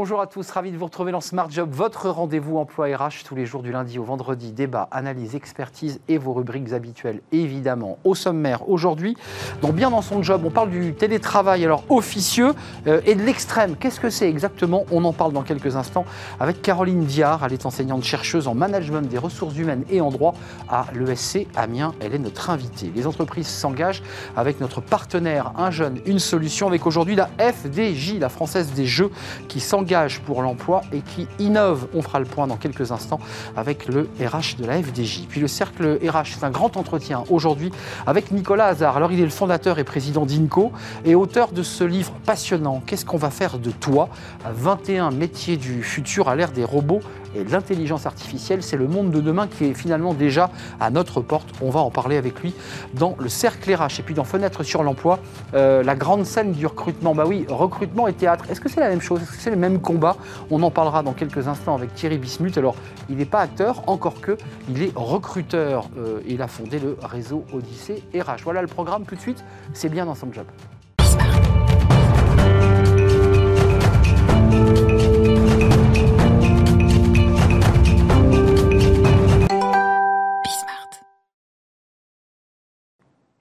[0.00, 3.34] Bonjour à tous, ravi de vous retrouver dans Smart Job, votre rendez-vous emploi RH tous
[3.34, 4.52] les jours du lundi au vendredi.
[4.52, 7.98] Débat, analyse, expertise et vos rubriques habituelles, évidemment.
[8.04, 9.16] Au sommaire, aujourd'hui,
[9.60, 12.52] dans Bien dans son job, on parle du télétravail alors officieux
[12.86, 13.74] euh, et de l'extrême.
[13.74, 14.84] Qu'est-ce que c'est exactement?
[14.92, 16.04] On en parle dans quelques instants
[16.38, 17.44] avec Caroline Diard.
[17.44, 20.34] Elle est enseignante chercheuse en management des ressources humaines et en droit
[20.68, 21.92] à l'ESC Amiens.
[21.98, 22.92] Elle est notre invitée.
[22.94, 24.04] Les entreprises s'engagent
[24.36, 29.10] avec notre partenaire Un jeune, une solution, avec aujourd'hui la FDJ, la Française des Jeux,
[29.48, 29.87] qui s'engage
[30.24, 31.88] pour l'emploi et qui innove.
[31.94, 33.20] On fera le point dans quelques instants
[33.56, 35.26] avec le RH de la FDJ.
[35.28, 37.70] Puis le cercle RH, c'est un grand entretien aujourd'hui
[38.06, 38.96] avec Nicolas Hazard.
[38.96, 40.72] Alors il est le fondateur et président d'INCO
[41.04, 42.82] et auteur de ce livre passionnant.
[42.84, 44.10] Qu'est-ce qu'on va faire de toi?
[44.44, 47.00] 21 métiers du futur à l'ère des robots
[47.34, 50.50] et l'intelligence artificielle, c'est le monde de demain qui est finalement déjà
[50.80, 51.48] à notre porte.
[51.60, 52.54] On va en parler avec lui
[52.94, 54.00] dans le cercle RH.
[54.00, 55.18] Et puis dans Fenêtre sur l'emploi,
[55.54, 57.14] euh, la grande scène du recrutement.
[57.14, 58.44] Bah oui, recrutement et théâtre.
[58.50, 59.22] Est-ce que c'est la même chose?
[59.22, 60.16] Est-ce que c'est le même combat?
[60.50, 62.58] On en parlera dans quelques instants avec Thierry Bismuth.
[62.58, 62.76] Alors,
[63.08, 64.36] il n'est pas acteur, encore que,
[64.68, 65.88] il est recruteur.
[65.98, 68.42] Euh, il a fondé le réseau Odyssée RH.
[68.44, 69.44] Voilà le programme tout de suite.
[69.72, 70.46] C'est bien dans son job.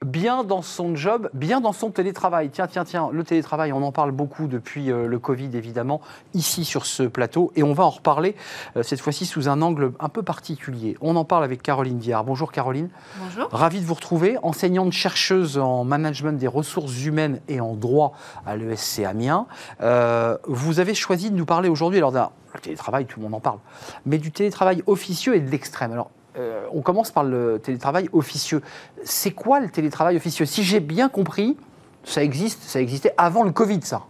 [0.08, 2.50] Bien dans son job, bien dans son télétravail.
[2.50, 6.02] Tiens, tiens, tiens, le télétravail, on en parle beaucoup depuis euh, le Covid, évidemment,
[6.34, 8.36] ici sur ce plateau, et on va en reparler
[8.76, 10.98] euh, cette fois-ci sous un angle un peu particulier.
[11.02, 12.24] On en parle avec Caroline Diard.
[12.24, 12.90] Bonjour Caroline.
[13.20, 13.50] Bonjour.
[13.52, 18.14] Ravi de vous retrouver, enseignante chercheuse en management des ressources humaines et en droit
[18.46, 19.46] à l'ESC Amiens.
[19.82, 23.40] Euh, vous avez choisi de nous parler aujourd'hui, alors d'un télétravail, tout le monde en
[23.40, 23.60] parle,
[24.06, 25.92] mais du télétravail officieux et de l'extrême.
[25.92, 28.62] Alors, euh, on commence par le télétravail officieux.
[29.04, 30.46] C'est quoi le télétravail officieux?
[30.46, 31.58] Si j'ai bien compris,
[32.04, 34.04] ça existe, ça existait avant le Covid, ça.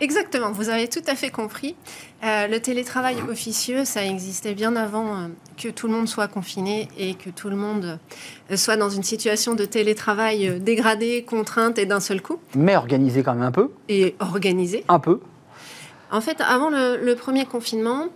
[0.00, 1.74] Exactement, vous avez tout à fait compris.
[2.22, 6.88] Euh, le télétravail officieux, ça existait bien avant euh, que tout le monde soit confiné
[6.96, 7.98] et que tout le monde
[8.54, 12.38] soit dans une situation de télétravail dégradé, contrainte et d'un seul coup.
[12.54, 13.72] Mais organisé quand même un peu.
[13.88, 14.84] Et organisé.
[14.88, 15.20] Un peu.
[16.12, 18.06] En fait, avant le premier confinement,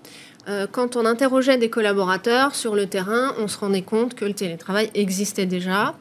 [0.73, 4.91] quand on interrogeait des collaborateurs sur le terrain, on se rendait compte que le télétravail
[4.95, 5.95] existait déjà,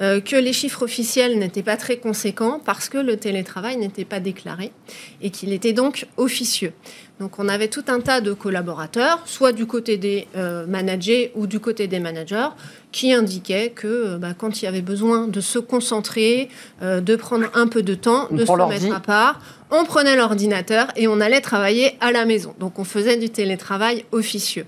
[0.00, 4.20] euh, que les chiffres officiels n'étaient pas très conséquents parce que le télétravail n'était pas
[4.20, 4.72] déclaré
[5.20, 6.72] et qu'il était donc officieux.
[7.20, 11.46] Donc on avait tout un tas de collaborateurs, soit du côté des euh, managers ou
[11.46, 12.48] du côté des managers,
[12.90, 16.48] qui indiquaient que bah, quand il y avait besoin de se concentrer,
[16.80, 19.40] de prendre un peu de temps, de se mettre à part,
[19.72, 22.54] on prenait l'ordinateur et on allait travailler à la maison.
[22.60, 24.66] Donc on faisait du télétravail officieux.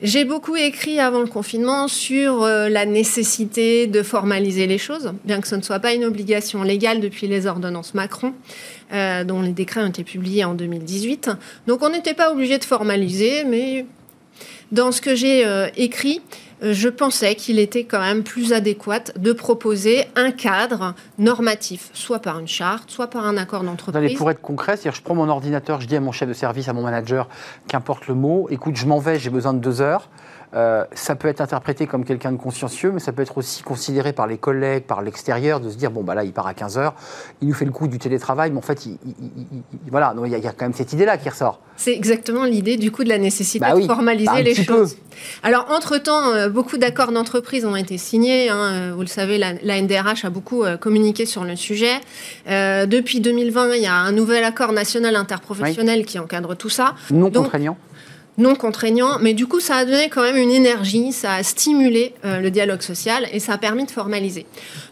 [0.00, 5.40] J'ai beaucoup écrit avant le confinement sur euh, la nécessité de formaliser les choses, bien
[5.40, 8.32] que ce ne soit pas une obligation légale depuis les ordonnances Macron,
[8.92, 11.32] euh, dont les décrets ont été publiés en 2018.
[11.66, 13.86] Donc on n'était pas obligé de formaliser, mais
[14.70, 16.20] dans ce que j'ai euh, écrit,
[16.62, 22.38] je pensais qu'il était quand même plus adéquat de proposer un cadre normatif, soit par
[22.38, 24.16] une charte, soit par un accord d'entreprise.
[24.16, 26.68] Pour être concret, c'est-à-dire je prends mon ordinateur, je dis à mon chef de service,
[26.68, 27.28] à mon manager,
[27.68, 30.08] qu'importe le mot, écoute, je m'en vais, j'ai besoin de deux heures.
[30.54, 34.12] Euh, ça peut être interprété comme quelqu'un de consciencieux, mais ça peut être aussi considéré
[34.12, 36.78] par les collègues, par l'extérieur, de se dire bon, bah là, il part à 15
[36.78, 36.94] heures,
[37.42, 38.96] il nous fait le coup du télétravail, mais en fait, il,
[39.90, 41.60] voilà, il y, a quand même cette idée-là qui ressort.
[41.76, 44.96] C'est exactement l'idée, du coup, de la nécessité bah de formaliser bah, les choses.
[45.42, 48.48] Alors, entre-temps, euh, beaucoup d'accords d'entreprise ont été signés.
[48.48, 52.00] Hein, euh, vous le savez, la, NDRH a beaucoup communiqué sur le sujet.
[52.46, 56.94] depuis 2020, il y a un nouvel accord national interprofessionnel qui encadre tout ça.
[57.10, 57.76] Non contraignant
[58.38, 62.14] non contraignant, mais du coup, ça a donné quand même une énergie, ça a stimulé
[62.24, 64.46] euh, le dialogue social et ça a permis de formaliser.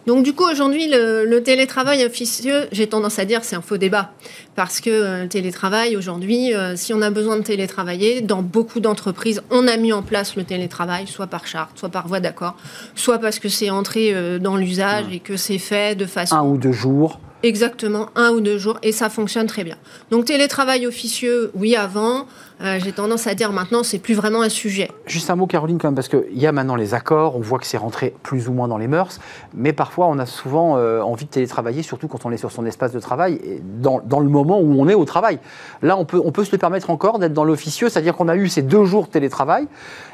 [0.06, 4.10] Donc, du coup, aujourd'hui, le, télétravail officieux, j'ai tendance à dire, c'est un faux débat.
[4.56, 8.80] Parce que euh, le télétravail, aujourd'hui, euh, si on a besoin de télétravailler, dans beaucoup
[8.80, 12.56] d'entreprises, on a mis en place le télétravail, soit par charte, soit par voie d'accord,
[12.96, 16.34] soit parce que c'est entré dans l'usage et que c'est fait de façon.
[16.34, 17.20] Un ou deux jours.
[17.42, 19.76] Exactement, un ou deux jours, et ça fonctionne très bien.
[20.10, 22.26] Donc télétravail officieux, oui, avant.
[22.62, 24.90] Euh, j'ai tendance à dire maintenant, c'est plus vraiment un sujet.
[25.04, 27.58] Juste un mot, Caroline, quand même, parce qu'il y a maintenant les accords, on voit
[27.58, 29.18] que c'est rentré plus ou moins dans les mœurs,
[29.52, 32.64] mais parfois on a souvent euh, envie de télétravailler, surtout quand on est sur son
[32.64, 35.38] espace de travail, dans, dans, le moment où on est au travail.
[35.82, 38.36] Là, on peut, on peut se le permettre encore d'être dans l'officieux, c'est-à-dire qu'on a
[38.36, 39.68] eu ces deux jours de télétravail,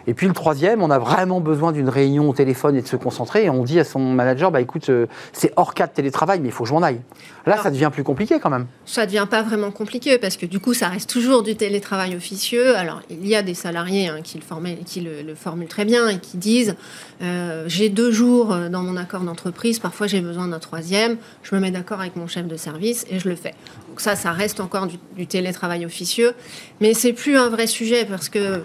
[0.08, 2.96] et puis le troisième, on a vraiment besoin d'une réunion au téléphone et de se
[2.96, 6.40] concentrer, et on dit à son manager, bah écoute, euh, c'est hors cas de télétravail,
[6.40, 7.00] mais il faut que je m'en aille.
[7.46, 8.66] Là, ça devient plus compliqué quand même.
[8.84, 12.31] Ça devient pas vraiment compliqué, parce que du coup, ça reste toujours du télétravail officiel
[12.76, 16.18] alors il y a des salariés hein, qui, le, qui le, formulent très bien et
[16.18, 16.74] qui disent
[17.22, 21.54] euh, j'ai deux jours euh, dans mon accord d'entreprise, parfois j'ai besoin d'un troisième, je
[21.54, 23.54] me mets d'accord avec mon chef de service et je le fais.
[23.88, 26.32] Donc ça, ça reste encore du, du télétravail officieux,
[26.80, 28.62] mais c'est plus un vrai sujet parce que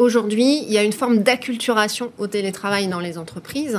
[0.00, 3.78] Aujourd'hui, il y a une forme d'acculturation au télétravail dans les entreprises,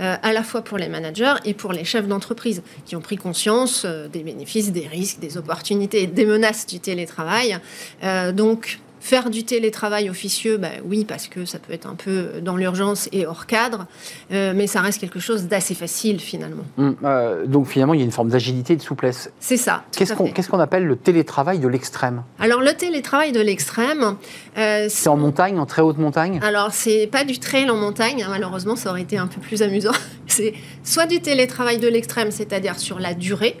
[0.00, 3.16] euh, à la fois pour les managers et pour les chefs d'entreprise, qui ont pris
[3.16, 7.56] conscience euh, des bénéfices, des risques, des opportunités et des menaces du télétravail.
[8.02, 12.40] Euh, donc, Faire du télétravail officieux, bah oui, parce que ça peut être un peu
[12.42, 13.86] dans l'urgence et hors cadre,
[14.30, 16.64] euh, mais ça reste quelque chose d'assez facile finalement.
[16.76, 19.30] Hum, euh, donc finalement, il y a une forme d'agilité et de souplesse.
[19.40, 19.84] C'est ça.
[19.92, 22.22] Qu'est-ce qu'on appelle le télétravail de l'extrême?
[22.38, 24.16] Alors le télétravail de l'extrême...
[24.58, 26.38] Euh, c'est en montagne, en très haute montagne?
[26.42, 29.62] Alors c'est pas du trail en montagne, hein, malheureusement ça aurait été un peu plus
[29.62, 29.92] amusant.
[30.26, 30.52] c'est
[30.84, 33.56] soit du télétravail de l'extrême, c'est-à-dire sur la durée,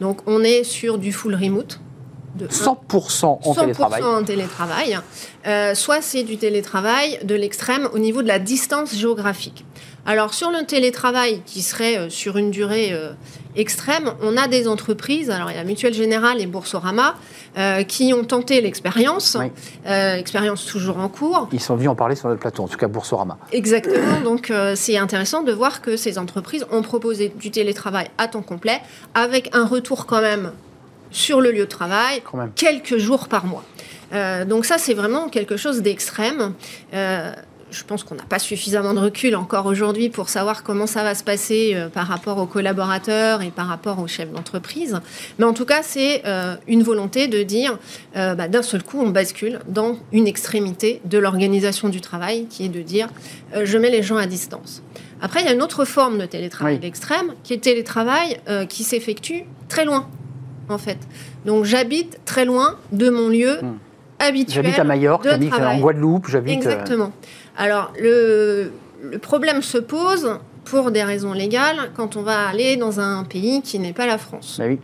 [0.00, 1.80] donc on est sur du full remote,
[2.40, 4.02] 100% en télétravail.
[4.02, 4.98] en télétravail.
[5.46, 9.64] Euh, soit c'est du télétravail de l'extrême au niveau de la distance géographique.
[10.06, 13.12] Alors sur le télétravail qui serait euh, sur une durée euh,
[13.54, 17.14] extrême, on a des entreprises, alors il y a Mutuelle Générale et Boursorama,
[17.86, 19.36] qui ont tenté l'expérience,
[19.84, 21.48] expérience toujours en cours.
[21.52, 23.36] Ils sont venus en parler sur notre plateau, en tout cas Boursorama.
[23.52, 28.40] Exactement, donc c'est intéressant de voir que ces entreprises ont proposé du télétravail à temps
[28.40, 28.80] complet,
[29.12, 30.52] avec un retour quand même
[31.12, 32.22] sur le lieu de travail
[32.56, 33.64] quelques jours par mois.
[34.12, 36.54] Euh, donc ça, c'est vraiment quelque chose d'extrême.
[36.94, 37.32] Euh,
[37.70, 41.14] je pense qu'on n'a pas suffisamment de recul encore aujourd'hui pour savoir comment ça va
[41.14, 45.00] se passer euh, par rapport aux collaborateurs et par rapport aux chefs d'entreprise.
[45.38, 46.22] Mais en tout cas, c'est
[46.68, 47.78] une volonté de dire,
[48.14, 52.68] bah, d'un seul coup, on bascule dans une extrémité de l'organisation du travail, qui est
[52.68, 53.08] de dire,
[53.64, 54.82] je mets les gens à distance.
[55.22, 58.38] Après, il y a une autre forme de télétravail extrême, qui est le télétravail
[58.68, 60.08] qui s'effectue très loin
[60.68, 60.98] en fait.
[61.44, 63.78] Donc j'habite très loin de mon lieu hmm.
[64.18, 64.64] habituel.
[64.64, 66.54] J'habite à Majorque, j'habite en Guadeloupe, j'habite.
[66.54, 67.12] Euh, Exactement.
[67.56, 68.72] Alors le,
[69.02, 73.62] le problème se pose pour des raisons légales quand on va aller dans un pays
[73.62, 74.56] qui n'est pas la France.
[74.58, 74.78] Bah oui.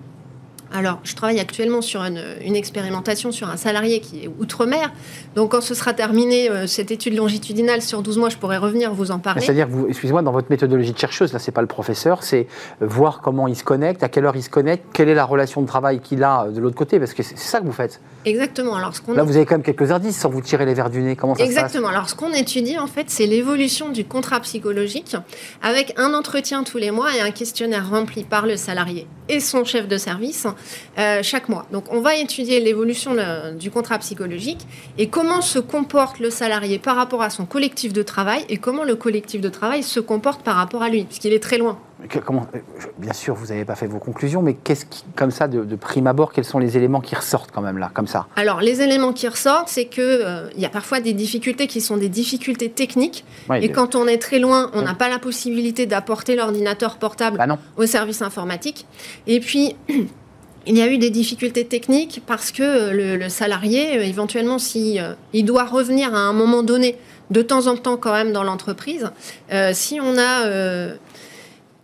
[0.72, 4.92] Alors, je travaille actuellement sur une, expérimentation sur un salarié qui est outre-mer.
[5.34, 8.92] Donc, quand ce sera terminé, euh, cette étude longitudinale sur 12 mois, je pourrai revenir
[8.92, 9.40] vous en parler.
[9.40, 12.46] C'est-à-dire, excusez-moi, dans votre méthodologie de chercheuse, là, c'est pas le professeur, c'est
[12.80, 15.62] voir comment il se connecte, à quelle heure il se connecte, quelle est la relation
[15.62, 18.00] de travail qu'il a euh, de l'autre côté, parce que c'est ça que vous faites.
[18.24, 18.74] Exactement.
[18.74, 21.00] Alors, ce là, vous avez quand même quelques indices sans vous tirer les verres du
[21.00, 21.16] nez.
[21.16, 21.88] Comment ça Exactement.
[21.88, 21.94] se passe?
[21.94, 25.16] Alors, ce qu'on étudie, en fait, c'est l'évolution du contrat psychologique
[25.62, 29.64] avec un entretien tous les mois et un questionnaire rempli par le salarié et son
[29.64, 30.46] chef de service
[30.98, 31.66] euh, chaque mois.
[31.72, 33.16] Donc on va étudier l'évolution
[33.58, 34.66] du contrat psychologique
[34.98, 38.84] et comment se comporte le salarié par rapport à son collectif de travail et comment
[38.84, 41.78] le collectif de travail se comporte par rapport à lui, puisqu'il est très loin.
[42.24, 42.58] Comment, euh,
[42.98, 46.06] bien sûr, vous n'avez pas fait vos conclusions, mais qu'est-ce qui, comme ça, de, prime
[46.06, 48.28] abord, quels sont les éléments qui ressortent quand même là, comme ça?
[48.36, 51.96] Alors, les éléments qui ressortent, c'est qu'il euh, y a parfois des difficultés qui sont
[51.96, 53.24] des difficultés techniques.
[53.60, 57.58] et quand on est très loin, on n'a pas la possibilité d'apporter l'ordinateur portable bah
[57.76, 58.86] au service informatique.
[59.26, 59.74] Et puis,
[60.68, 64.98] il y a eu des difficultés techniques parce que euh, le, salarié, éventuellement, si
[65.32, 66.96] il doit revenir à un moment donné,
[67.30, 69.10] de temps en temps quand même dans l'entreprise,
[69.72, 70.46] si on a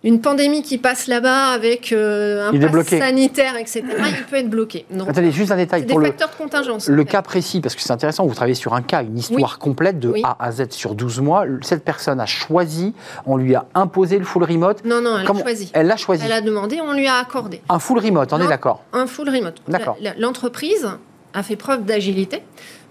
[0.04, 4.84] une pandémie qui passe là-bas avec euh, un pass sanitaire, etc., il peut être bloqué.
[5.08, 5.86] Attendez, juste un détail.
[5.86, 6.88] pour des facteurs de contingence.
[6.88, 9.98] Le cas précis, parce que c'est intéressant, vous travaillez sur un cas, une histoire complète
[9.98, 11.44] de A à Z sur 12 mois.
[11.62, 12.92] Cette personne a choisi,
[13.26, 14.84] on lui a imposé le full remote.
[14.84, 15.70] Non, non, elle a choisi.
[15.72, 16.22] Elle l'a choisi.
[16.24, 17.62] Elle a demandé, on lui a accordé.
[17.70, 19.62] Un full remote, on est d'accord Un full remote.
[19.68, 19.96] D'accord.
[20.18, 20.86] L'entreprise
[21.32, 22.42] a fait preuve d'agilité,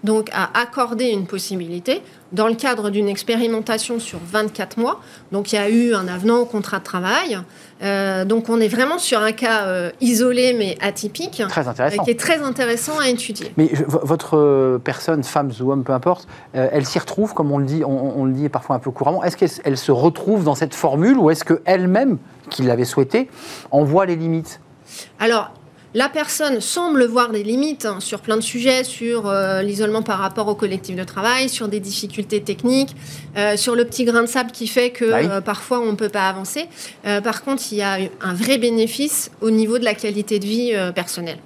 [0.04, 5.00] donc a accordé une possibilité dans le cadre d'une expérimentation sur 24 mois.
[5.32, 7.38] Donc il y a eu un avenant au contrat de travail.
[7.82, 12.04] Euh, donc on est vraiment sur un cas euh, isolé mais atypique, très intéressant.
[12.04, 13.52] qui est très intéressant à étudier.
[13.56, 17.66] Mais votre personne, femme ou homme, peu importe, euh, elle s'y retrouve, comme on le
[17.66, 19.24] dit, on, le dit parfois un peu couramment.
[19.24, 22.18] Est-ce qu'elle se retrouve dans cette formule ou est-ce qu'elle-même,
[22.50, 23.28] qui l'avait souhaité,
[23.70, 24.60] en voit les limites?
[25.18, 25.50] Alors,
[25.94, 30.18] la personne semble voir des limites hein, sur plein de sujets, sur euh, l'isolement par
[30.18, 32.94] rapport au collectif de travail, sur des difficultés techniques,
[33.36, 36.08] euh, sur le petit grain de sable qui fait que euh, parfois on ne peut
[36.08, 36.66] pas avancer.
[37.22, 40.72] par contre, il y a un vrai bénéfice au niveau de la qualité de vie
[40.94, 41.38] personnelle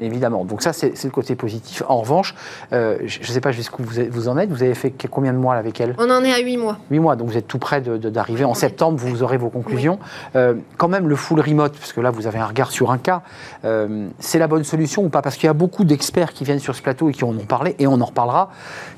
[0.00, 0.44] évidemment.
[0.44, 1.82] Donc ça, c'est le côté positif.
[1.88, 2.34] En revanche,
[2.72, 4.50] euh, je ne sais pas jusqu'où vous, vous, en êtes.
[4.50, 5.94] Vous avez fait combien de mois avec elle?
[5.98, 6.78] On en est à 8 mois.
[6.90, 8.44] 8 mois, donc vous êtes tout près d'arriver.
[8.44, 9.98] En septembre, vous aurez vos conclusions.
[10.36, 12.98] Euh, quand même, le full remote, parce que là, vous avez un regard sur un
[12.98, 13.22] cas,
[13.64, 15.22] euh, c'est la bonne solution ou pas?
[15.22, 17.46] Parce qu'il y a beaucoup d'experts qui viennent sur ce plateau et qui en ont
[17.46, 18.50] parlé, et on en reparlera,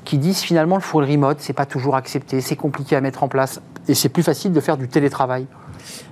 [0.04, 3.28] qui disent finalement le full remote, c'est pas toujours accepté, c'est compliqué à mettre en
[3.28, 5.47] place, et c'est plus facile de faire du télétravail.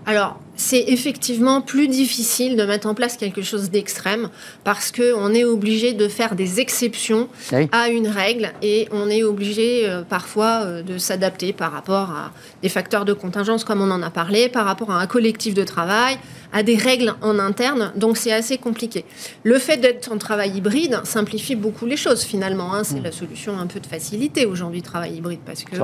[0.06, 4.28] Alors, c'est effectivement plus difficile de mettre en place quelque chose d'extrême
[4.64, 7.28] parce qu'on est obligé de faire des exceptions
[7.72, 12.32] à une règle et on est obligé euh, parfois euh, de s'adapter par rapport à
[12.62, 15.62] des facteurs de contingence comme on en a parlé, par rapport à un collectif de
[15.62, 16.18] travail,
[16.52, 19.04] à des règles en interne, donc c'est assez compliqué.
[19.44, 22.74] Le fait d'être en travail hybride simplifie beaucoup les choses finalement.
[22.74, 22.82] Hein.
[22.82, 23.04] C'est mm.
[23.04, 25.76] la solution un peu de facilité aujourd'hui, travail hybride, parce que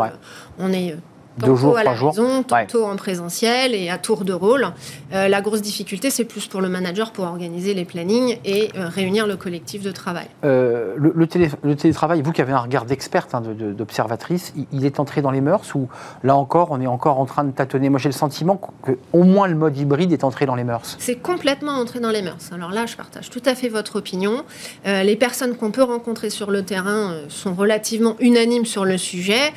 [0.58, 0.96] on est
[1.38, 2.10] deux jours, à la jours.
[2.10, 4.68] maison, tantôt en présentiel et à tour de rôle.
[5.12, 8.88] Euh, la grosse difficulté, c'est plus pour le manager pour organiser les plannings et euh,
[8.88, 10.26] réunir le collectif de travail.
[10.44, 15.30] Euh, le, télétravail, vous qui avez un regard d'experte, hein, d'observatrice, il, est entré dans
[15.30, 15.88] les mœurs ou
[16.22, 17.88] là encore, on est encore en train de tâtonner?
[17.88, 20.96] Moi, j'ai le sentiment qu'au moins le mode hybride est entré dans les mœurs.
[20.98, 22.52] C'est complètement entré dans les mœurs.
[22.52, 24.44] Alors là, je partage tout à fait votre opinion.
[24.84, 29.52] les personnes qu'on peut rencontrer sur le terrain sont relativement unanimes sur le sujet.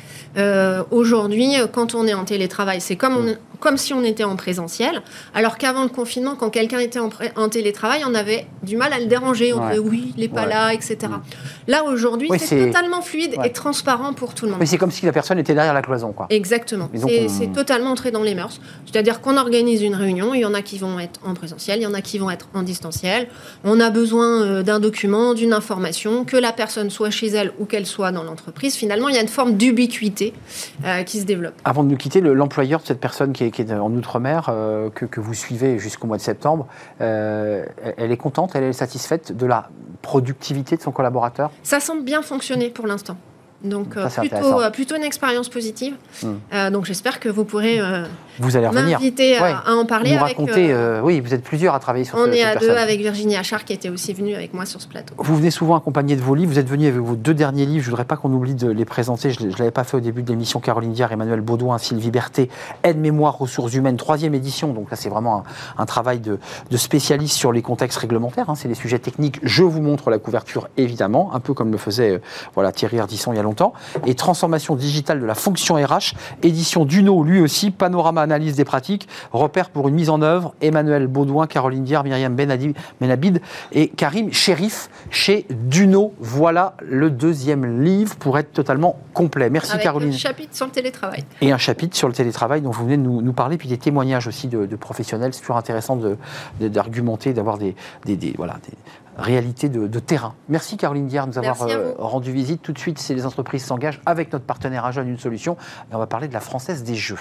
[0.90, 5.02] Aujourd'hui, quand on est en télétravail, c'est comme on, comme si on était en présentiel.
[5.34, 9.06] Alors qu'avant le confinement, quand quelqu'un était en, télétravail, on avait du mal à le
[9.06, 9.52] déranger.
[9.52, 10.96] On disait oui, il n'est pas là, etc.
[11.02, 11.20] Mm.
[11.68, 14.60] Là, aujourd'hui, c'est totalement fluide et transparent pour tout le monde.
[14.60, 16.12] Mais c'est comme si la personne était derrière la cloison.
[16.12, 16.26] Quoi.
[16.30, 16.90] Exactement.
[17.28, 18.60] C'est totalement entré dans les mœurs.
[18.86, 21.82] C'est-à-dire qu'on organise une réunion, il y en a qui vont être en présentiel, il
[21.82, 23.28] y en a qui vont être en distanciel.
[23.64, 27.64] On a besoin euh, d'un document, d'une information, que la personne soit chez elle ou
[27.64, 28.74] qu'elle soit dans l'entreprise.
[28.74, 30.32] Finalement, il y a une forme d'ubiquité
[30.84, 31.54] euh, qui se développe.
[31.64, 34.90] Avant de nous quitter, l'employeur de cette personne qui est qui est en Outre-mer, euh,
[34.90, 36.66] que, vous suivez jusqu'au mois de septembre,
[37.00, 37.64] euh,
[37.96, 39.70] elle est contente, elle est satisfaite de la
[40.02, 41.50] productivité de son collaborateur?
[41.62, 43.16] Ça semble bien fonctionner pour l'instant.
[43.64, 45.96] Donc euh, plutôt, plutôt une expérience positive.
[46.22, 46.70] Hmm.
[46.70, 47.80] Donc j'espère que vous pourrez
[48.38, 50.16] vous allez m'inviter à, en parler.
[50.16, 53.36] Vous racontez, oui, vous êtes plusieurs à travailler sur On est à deux avec Virginie
[53.36, 55.14] Achard qui était aussi venue avec moi sur ce plateau.
[55.18, 56.52] Vous venez souvent accompagné de vos livres.
[56.52, 57.82] Vous êtes venu avec vos deux derniers livres.
[57.82, 59.30] Je ne voudrais pas qu'on oublie de les présenter.
[59.30, 60.60] Je ne l'avais pas fait au début de l'émission.
[60.60, 62.48] Caroline Diard, Emmanuel Baudouin, Sylvie Berthet,
[62.82, 64.72] Aide-mémoire, ressources humaines, troisième édition.
[64.72, 65.44] Donc là, c'est vraiment
[65.76, 66.38] un, travail de,
[66.70, 68.50] de, spécialiste sur les contextes réglementaires.
[68.50, 68.54] Hein.
[68.54, 69.38] C'est les sujets techniques.
[69.42, 72.20] Je vous montre la couverture, évidemment, un peu comme le faisait
[72.54, 73.72] voilà, Thierry Ardisson il y a longtemps
[74.06, 79.08] et transformation digitale de la fonction RH, édition Duno, lui aussi, panorama analyse des pratiques,
[79.32, 83.40] repère pour une mise en œuvre, Emmanuel Baudouin, Caroline Dier, Myriam Benabid
[83.72, 86.12] et Karim Sherif chez Duno.
[86.20, 89.50] Voilà le deuxième livre pour être totalement complet.
[89.50, 90.12] Merci Avec Caroline.
[90.12, 91.24] Un chapitre sur le télétravail.
[91.40, 94.26] Et un chapitre sur le télétravail dont vous venez de nous, parler, puis des témoignages
[94.26, 95.32] aussi de, professionnels.
[95.34, 95.98] C'est toujours intéressant
[96.60, 98.74] d'argumenter, d'avoir des, des, voilà, des
[99.18, 100.34] réalité de, terrain.
[100.48, 102.62] Merci Caroline Diard de nous avoir euh, rendu visite.
[102.62, 105.56] Tout de suite, c'est les entreprises s'engagent avec notre partenaire à Jeune Une Solution.
[105.90, 107.18] Et on va parler de la Française des Jeux.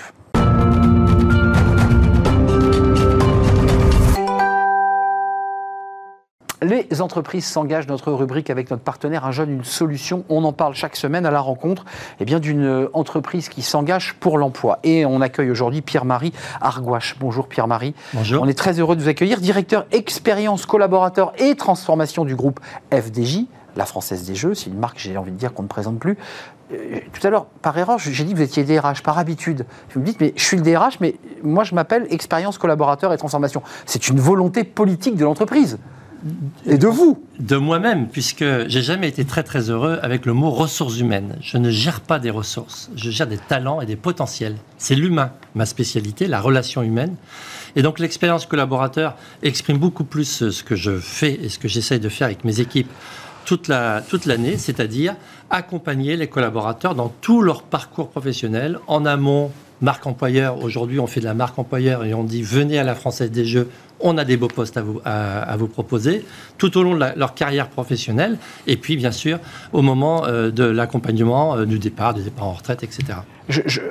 [6.62, 10.26] Les entreprises s'engagent, notre rubrique avec notre partenaire Un jeune, une solution.
[10.28, 11.86] On en parle chaque semaine à la rencontre
[12.20, 14.80] eh bien, d'une entreprise qui s'engage pour l'emploi.
[14.84, 17.16] Et on accueille aujourd'hui Pierre-Marie Argouache.
[17.20, 17.94] Bonjour Pierre-Marie.
[18.14, 18.42] Bonjour.
[18.42, 22.60] On est très heureux de vous accueillir, directeur expérience, collaborateur et transformation du groupe
[22.92, 24.56] FDJ, la Française des Jeux.
[24.56, 26.18] C'est une marque, j'ai envie de dire, qu'on ne présente plus.
[26.74, 29.66] Euh, tout à l'heure, par erreur, j'ai dit que vous étiez DRH, par habitude.
[29.94, 33.18] Vous me dites, mais je suis le DRH, mais moi je m'appelle expérience, collaborateur et
[33.18, 33.62] transformation.
[33.86, 35.78] C'est une volonté politique de l'entreprise.
[36.66, 40.50] Et de vous De moi-même, puisque j'ai jamais été très très heureux avec le mot
[40.50, 41.38] ressources humaines.
[41.42, 44.56] Je ne gère pas des ressources, je gère des talents et des potentiels.
[44.78, 47.16] C'est l'humain, ma spécialité, la relation humaine.
[47.76, 52.00] Et donc l'expérience collaborateur exprime beaucoup plus ce que je fais et ce que j'essaye
[52.00, 52.90] de faire avec mes équipes
[53.48, 55.16] toute l'année, c'est-à-dire
[55.50, 59.52] accompagner les collaborateurs dans tout leur parcours professionnel, en amont,
[59.82, 60.62] marque employeur.
[60.62, 63.46] Aujourd'hui, on fait de la marque employeur et on dit venez à la Française des
[63.46, 66.26] Jeux, on a des beaux postes à vous, proposer
[66.58, 69.40] tout au long de leur carrière professionnelle et puis bien sûr
[69.74, 73.18] au moment euh, de l'accompagnement euh, du départ, du départ en retraite, etc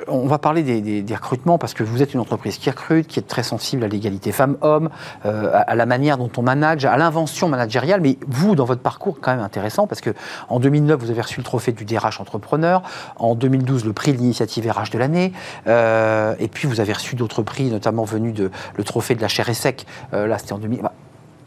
[0.07, 3.27] on va parler des, recrutements parce que vous êtes une entreprise qui recrute, qui est
[3.27, 4.89] très sensible à l'égalité femmes-hommes,
[5.25, 8.01] euh, à, la manière dont on manage, à l'invention managériale.
[8.01, 10.11] Mais vous, dans votre parcours, quand même intéressant parce que
[10.49, 12.83] en 2009, vous avez reçu le trophée du DRH entrepreneur,
[13.17, 15.33] en 2012, le prix de l'initiative RH de l'année,
[15.65, 19.49] et puis vous avez reçu d'autres prix, notamment venus de le trophée de la chair
[19.49, 19.85] et sec.
[19.87, 20.81] Euh, là, c'était en 2000.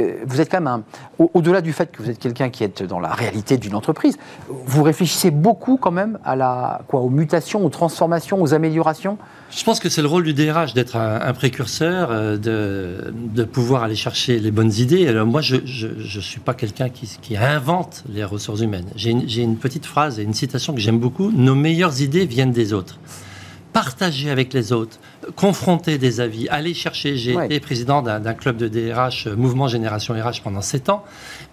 [0.00, 0.82] Euh, vous êtes quand même
[1.18, 4.16] au-delà du fait que vous êtes quelqu'un qui est dans la réalité d'une entreprise,
[4.48, 9.18] vous réfléchissez beaucoup quand même à la, quoi, aux mutations, aux transformations, aux améliorations?
[9.50, 13.96] Je pense que c'est le rôle du DRH d'être un, précurseur, euh, de, pouvoir aller
[13.96, 15.08] chercher les bonnes idées.
[15.08, 18.86] Alors moi, je ne suis pas quelqu'un qui, qui, invente les ressources humaines.
[18.96, 22.52] J'ai une, une petite phrase et une citation que j'aime beaucoup, Nos meilleures idées viennent
[22.52, 22.98] des autres.
[23.72, 24.98] partager avec les autres,
[25.36, 27.16] confronter des avis, aller chercher.
[27.16, 31.04] J'ai été président d'un club de DRH, euh, Mouvement Génération RH, pendant 7 ans.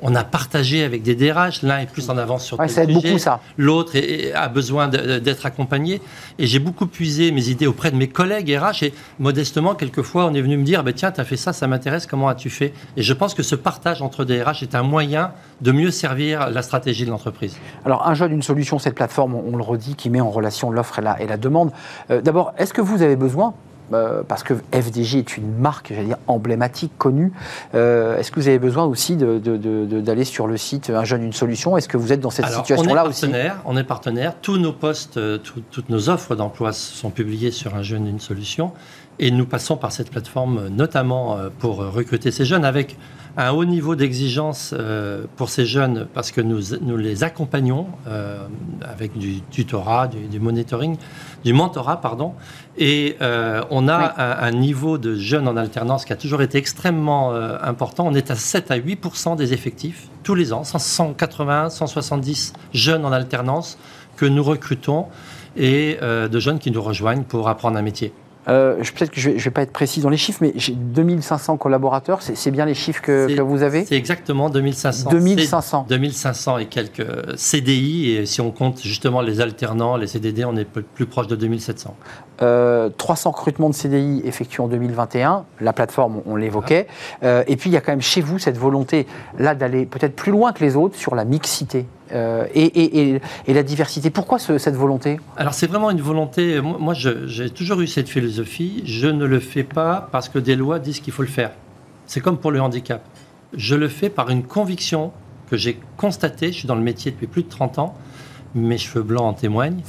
[0.01, 1.63] On a partagé avec des DRH.
[1.63, 3.39] L'un est plus en avance sur ouais, beaucoup ça.
[3.57, 3.93] L'autre
[4.35, 6.01] a besoin d'être accompagné.
[6.39, 8.83] Et j'ai beaucoup puisé mes idées auprès de mes collègues RH.
[8.83, 11.67] Et modestement, quelquefois, on est venu me dire bah, Tiens, tu as fait ça, ça
[11.67, 12.73] m'intéresse, comment as-tu fait?
[12.95, 15.31] Et je pense que ce partage entre DRH est un moyen
[15.61, 17.57] de mieux servir la stratégie de l'entreprise.
[17.85, 20.99] Alors, un jeune, une solution, cette plateforme, on le redit, qui met en relation l'offre
[20.99, 21.71] et la, et la demande.
[22.11, 23.53] Euh, d'abord, est-ce que vous avez besoin
[23.93, 27.31] euh, parce que FDJ est une marque, j'allais dire, emblématique, connue.
[27.75, 31.77] Euh, est-ce que vous avez besoin aussi d'aller sur le site Un jeune, une solution?
[31.77, 33.25] Est-ce que vous êtes dans cette situation-là aussi?
[33.65, 34.35] On est partenaire.
[34.41, 38.71] Tous nos postes, toutes nos offres d'emploi sont publiées sur Un jeune, une solution.
[39.19, 42.97] Et nous passons par cette plateforme notamment pour recruter ces jeunes avec
[43.37, 48.39] un haut niveau d'exigence euh, pour ces jeunes parce que nous, nous les accompagnons euh,
[48.81, 50.97] avec du tutorat, du, monitoring,
[51.45, 52.33] du mentorat, pardon.
[52.79, 57.31] Et euh, on a un, niveau de jeunes en alternance qui a toujours été extrêmement
[57.31, 58.07] important.
[58.07, 63.11] On est à 7 à 8% des effectifs tous les ans, 180, 170 jeunes en
[63.11, 63.77] alternance
[64.15, 65.05] que nous recrutons
[65.55, 68.13] et de jeunes qui nous rejoignent pour apprendre un métier.
[68.49, 71.57] Euh, Peut-être que je ne vais, pas être précis dans les chiffres, mais j'ai 2500
[71.57, 75.09] collaborateurs, c'est bien les chiffres que, vous avez C'est exactement 2500.
[75.11, 75.85] 2500.
[75.87, 80.65] 2500 et quelques CDI, et si on compte justement les alternants, les CDD, on est
[80.65, 81.95] plus proche de 2700.
[82.37, 86.87] 300 euh, recrutements de CDI effectués en 2021, la plateforme, on, l'évoquait.
[87.23, 89.07] Euh, et puis il y a quand même chez vous cette volonté
[89.39, 94.09] là d'aller peut-être plus loin que les autres sur la mixité euh, et, la diversité.
[94.09, 95.19] Pourquoi cette volonté?
[95.35, 99.63] Alors c'est vraiment une volonté, moi j'ai toujours eu cette philosophie, je ne le fais
[99.63, 101.51] pas parce que des lois disent qu'il faut le faire.
[102.05, 103.03] C'est comme pour le handicap.
[103.53, 105.11] Je le fais par une conviction
[105.49, 107.95] que j'ai constatée, je suis dans le métier depuis plus de 30 ans,
[108.57, 109.81] mes cheveux blancs en témoignent,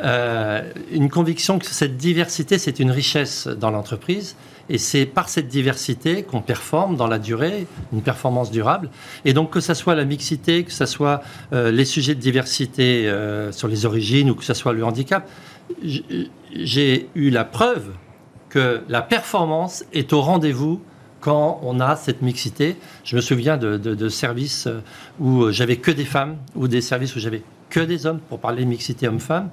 [0.00, 4.36] euh, une conviction que cette diversité, c'est une richesse dans l'entreprise.
[4.68, 8.90] Et c'est par cette diversité qu'on performe dans la durée, une performance durable.
[9.24, 13.08] Et donc que ce soit la mixité, que ce soit euh, les sujets de diversité
[13.08, 15.28] euh, sur les origines ou que ce soit le handicap,
[15.82, 17.92] j'ai eu la preuve
[18.48, 20.80] que la performance est au rendez-vous
[21.20, 22.76] quand on a cette mixité.
[23.04, 24.68] Je me souviens de, de services
[25.20, 28.64] où j'avais que des femmes ou des services où j'avais que des hommes pour parler
[28.64, 29.50] mixité homme-femme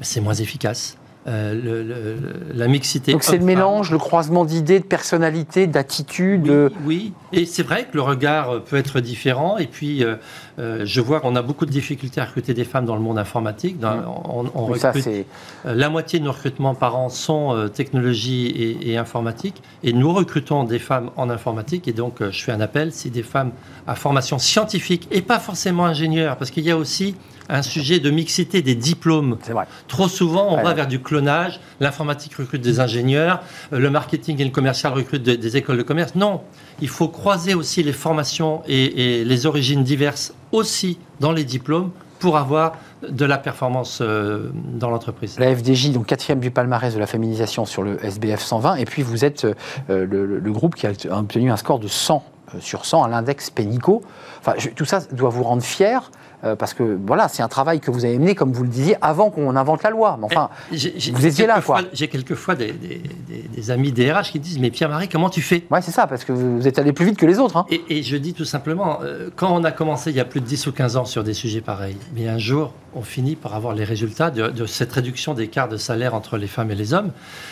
[0.00, 0.96] c'est moins efficace.
[1.28, 2.20] Euh,
[2.54, 3.10] la mixité.
[3.10, 6.70] Donc c'est le mélange, le croisement d'idées, de personnalités, d'attitudes.
[6.84, 9.58] Oui, et c'est vrai que le regard peut être différent.
[9.58, 10.14] Et puis, euh,
[10.60, 13.18] euh, je vois qu'on a beaucoup de difficultés à recruter des femmes dans le monde
[13.18, 13.80] informatique.
[13.80, 14.50] Dans, mmh.
[14.54, 15.26] on, recrute,
[15.64, 19.60] la moitié de nos recrutements par an sont technologie et, et, informatique.
[19.82, 21.88] Et nous recrutons des femmes en informatique.
[21.88, 23.50] Et donc, je fais un appel si des femmes
[23.88, 27.16] à formation scientifique et pas forcément ingénieurs, parce qu'il y a aussi
[27.48, 29.38] un sujet de mixité des diplômes.
[29.48, 29.66] Vrai.
[29.88, 31.60] Trop souvent, on va vers du clonage.
[31.80, 36.14] L'informatique recrute des ingénieurs, euh, le marketing et le commercial recrutent des écoles de commerce.
[36.14, 36.40] Non,
[36.80, 42.36] il faut croiser aussi les formations et, les origines diverses aussi dans les diplômes pour
[42.36, 45.38] avoir de la performance euh, dans l'entreprise.
[45.38, 49.02] La FDJ, donc quatrième du palmarès de la féminisation sur le SBF 120, et puis
[49.02, 49.44] vous êtes
[49.90, 52.24] euh, le, groupe qui a obtenu un score de 100
[52.60, 54.02] sur 100 à l'index Pénico.
[54.40, 56.10] Enfin, tout ça doit vous rendre fier
[56.58, 59.30] parce que voilà, c'est un travail que vous avez mené, comme vous le disiez, avant
[59.30, 60.16] qu'on invente la loi.
[60.18, 61.80] Mais enfin, vous étiez là, quoi.
[61.92, 65.64] J'ai quelquefois des, des, des, amis DRH qui disent Mais Pierre-Marie, comment tu fais?
[65.70, 67.56] Ouais, c'est ça, parce que vous êtes allé plus vite que les autres.
[67.56, 67.66] Hein.
[67.70, 70.46] Et, je dis tout simplement, euh, quand on a commencé il y a plus de
[70.46, 73.74] 10 ou 15 ans sur des sujets pareils, mais un jour, on finit par avoir
[73.74, 77.10] les résultats de, cette réduction d'écart de salaire entre les femmes et les hommes.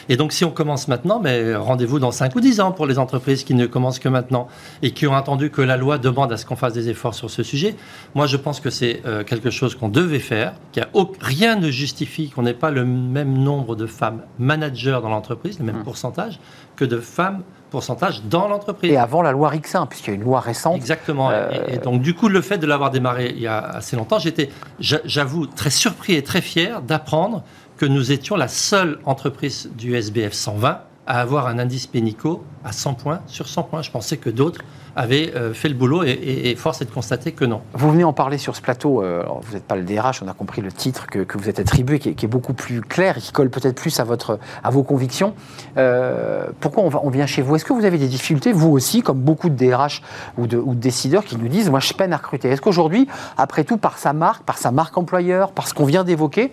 [0.09, 2.99] Et donc, si on commence maintenant, mais rendez-vous dans 5 ou 10 ans pour les
[2.99, 4.49] entreprises qui ne commencent que maintenant
[4.83, 7.31] et qui ont entendu que la loi demande à ce qu'on fasse des efforts sur
[7.31, 7.77] ce sujet.
[8.14, 10.87] Moi, je pense que c'est euh, quelque chose qu'on devait faire, a
[11.21, 15.65] rien ne justifie qu'on n'ait pas le même nombre de femmes managers dans l'entreprise, le
[15.65, 15.85] même mmh.
[15.85, 16.41] pourcentage,
[16.77, 18.93] que de femmes pourcentage dans l'entreprise.
[18.93, 20.77] Et avant la loi Rixin, puisqu'il y a une loi récente.
[20.77, 21.33] Exactement.
[21.33, 24.21] Et, euh, donc, du coup, le fait de l'avoir démarré il y a assez longtemps,
[24.21, 27.43] j'étais, j'avoue, très surpris et très fier d'apprendre
[27.77, 32.71] que nous étions la seule entreprise du SBF 120 à avoir un indice pénico à
[32.71, 33.83] 100 points sur 100 points.
[33.83, 34.61] Je pensais que d'autres
[34.96, 37.62] avaient euh, fait le boulot et, force est de constater que non.
[37.72, 40.35] Vous venez en parler sur ce plateau, euh, vous n'êtes pas le DRH, on a
[40.35, 43.50] compris le titre que, vous êtes attribué qui est, beaucoup plus clair et qui colle
[43.50, 45.35] peut-être plus à, votre, à vos convictions.
[45.76, 47.57] Euh, pourquoi on, vient chez vous?
[47.57, 50.02] Est-ce que vous avez des difficultés, vous aussi, comme beaucoup de DRH
[50.38, 52.48] ou de décideurs qui nous disent, moi je peine à recruter?
[52.48, 56.04] Est-ce qu'aujourd'hui, après tout, par sa marque, par sa marque employeur, par ce qu'on vient
[56.04, 56.52] d'évoquer,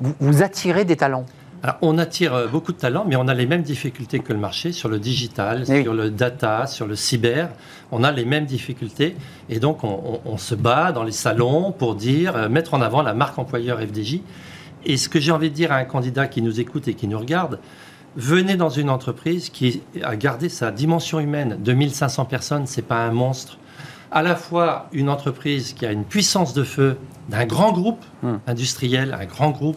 [0.00, 1.26] vous attirez des talents?
[1.64, 4.38] Alors, on attire euh, beaucoup de talents, mais on a les mêmes difficultés que le
[4.38, 7.48] marché sur le digital, sur le data, sur le cyber.
[7.90, 9.16] On a les mêmes difficultés.
[9.48, 13.14] Et donc, on, se bat dans les salons pour dire, euh, mettre en avant la
[13.14, 14.20] marque employeur FDJ.
[14.84, 17.08] Et ce que j'ai envie de dire à un candidat qui nous écoute et qui
[17.08, 17.58] nous regarde,
[18.14, 21.56] venez dans une entreprise qui a gardé sa dimension humaine.
[21.60, 23.56] 2500 personnes, c'est pas un monstre.
[24.14, 26.96] À la fois une entreprise qui a une puissance de feu
[27.28, 28.36] d'un grand groupe Hmm.
[28.46, 29.76] industriel, un grand groupe,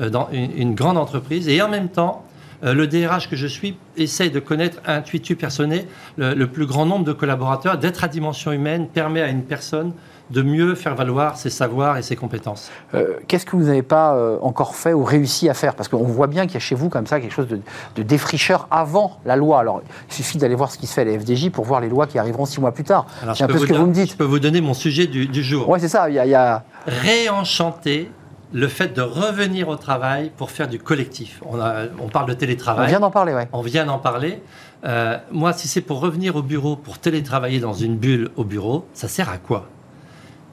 [0.00, 2.24] euh, dans une, une grande entreprise, et en même temps,
[2.64, 6.86] euh, le DRH que je suis essaye de connaître intuitu personné le, le plus grand
[6.86, 9.92] nombre de collaborateurs, d'être à dimension humaine, permet à une personne
[10.30, 12.70] de mieux faire valoir ses savoirs et ses compétences.
[12.94, 15.74] Euh, Qu'est-ce que vous n'avez pas euh, encore fait ou réussi à faire?
[15.74, 17.60] Parce qu'on voit bien qu'il y a chez vous comme ça quelque chose de,
[17.96, 19.60] de défricheur avant la loi.
[19.60, 21.88] Alors, il suffit d'aller voir ce qui se fait à la FDJ pour voir les
[21.88, 23.06] lois qui arriveront six mois plus tard.
[23.20, 24.16] C'est un je peu ce que dire- vous me Je dites.
[24.16, 25.68] peux vous donner mon sujet du, du jour.
[25.68, 26.08] Ouais, c'est ça.
[26.08, 28.10] Il y a, il y a- Réenchanter
[28.52, 31.40] le fait de revenir au travail pour faire du collectif.
[31.44, 32.88] On, a- on parle de on télétravail.
[32.88, 33.48] vient d'en parler, ouais.
[33.52, 34.42] On vient d'en parler.
[34.84, 38.86] Euh, moi, si c'est pour revenir au bureau, pour télétravailler dans une bulle au bureau,
[38.94, 39.66] ça sert à quoi?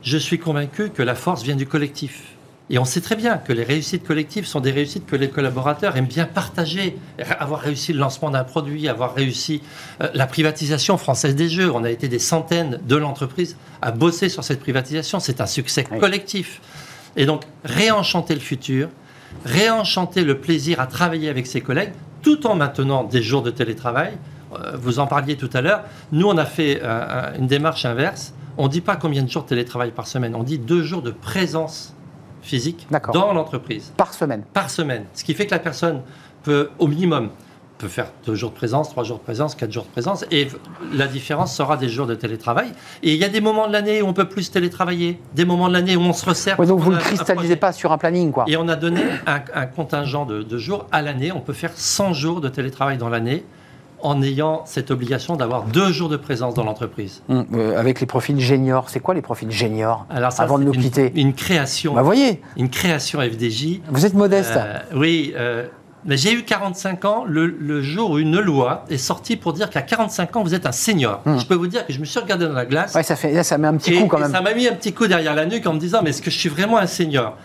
[0.04, 2.24] Je suis convaincu que la force vient du collectif.
[2.70, 5.98] Et on sait très bien que les réussites collectives sont des réussites que les collaborateurs
[5.98, 6.96] aiment bien partager.
[7.38, 9.62] Avoir réussi le lancement d'un produit, avoir réussi
[10.02, 11.70] euh, la privatisation française des jeux.
[11.72, 15.20] On a été des centaines de l'entreprise à bosser sur cette privatisation.
[15.20, 16.62] C'est un succès collectif.
[17.18, 18.88] Et donc, réenchanter le futur,
[19.44, 24.14] réenchanter le plaisir à travailler avec ses collègues, tout en maintenant des jours de télétravail.
[24.54, 25.82] Euh, Vous en parliez tout à l'heure.
[26.14, 28.34] Nous, on a fait euh, un- une démarche inverse.
[28.58, 30.36] On ne dit pas combien de jours de télétravail par semaine.
[30.36, 31.94] On dit deux jours de présence
[32.42, 34.44] physique dans l'entreprise Par semaine.
[34.54, 35.06] par semaine.
[35.14, 36.02] Ce qui fait que la personne
[36.44, 37.30] peut, au minimum,
[37.78, 40.48] peut faire deux jours de présence, trois jours de présence, quatre jours de présence, et
[40.94, 42.72] la différence sera des jours de télétravail.
[43.04, 45.68] Et il y a des moments de l'année où on peut plus télétravailler, des moments
[45.68, 46.60] de l'année où on se resserre.
[46.60, 48.46] Ouais, donc vous ne cristallisez pas sur un planning, quoi.
[48.48, 51.32] Et on a donné un, un contingent de, de jours à l'année.
[51.32, 53.44] On peut faire 100 jours de télétravail dans l'année
[54.04, 57.22] en ayant cette obligation d'avoir deux jours de présence dans l'entreprise.
[57.30, 58.90] Hum, euh, avec les profils géniors.
[58.90, 61.12] C'est quoi les profils géniors Alors ça, Avant de nous une, quitter?
[61.16, 63.82] une création, Bah, voyez, une création FDJ.
[63.90, 64.54] vous êtes modeste.
[64.56, 65.68] Euh, oui, euh,
[66.06, 69.70] mais j'ai eu 45 ans le, le jour où une loi est sortie pour dire
[69.70, 71.22] qu'à 45 ans, vous êtes un senior.
[71.26, 71.38] Hmm.
[71.38, 72.96] Je peux vous dire que je me suis regardé dans la glace.
[72.96, 74.32] Ouais, ça, fait, là, ça met un petit et, coup quand même.
[74.32, 76.32] ça m'a mis un petit coup derrière la nuque en me disant, mais est-ce que
[76.32, 77.38] je suis vraiment un senior?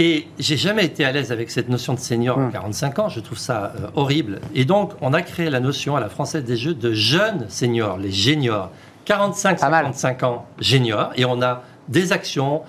[0.00, 3.08] Et j'ai jamais été à l'aise avec cette notion de senior à 45 ans.
[3.08, 4.40] Je trouve ça euh, horrible.
[4.54, 7.98] Et donc, on a créé la notion à la Française des Jeux de jeunes seniors,
[7.98, 8.70] les géniors.
[9.06, 9.86] 45, Pas mal.
[9.86, 11.10] 55 ans, géniors.
[11.16, 12.62] Et on a des actions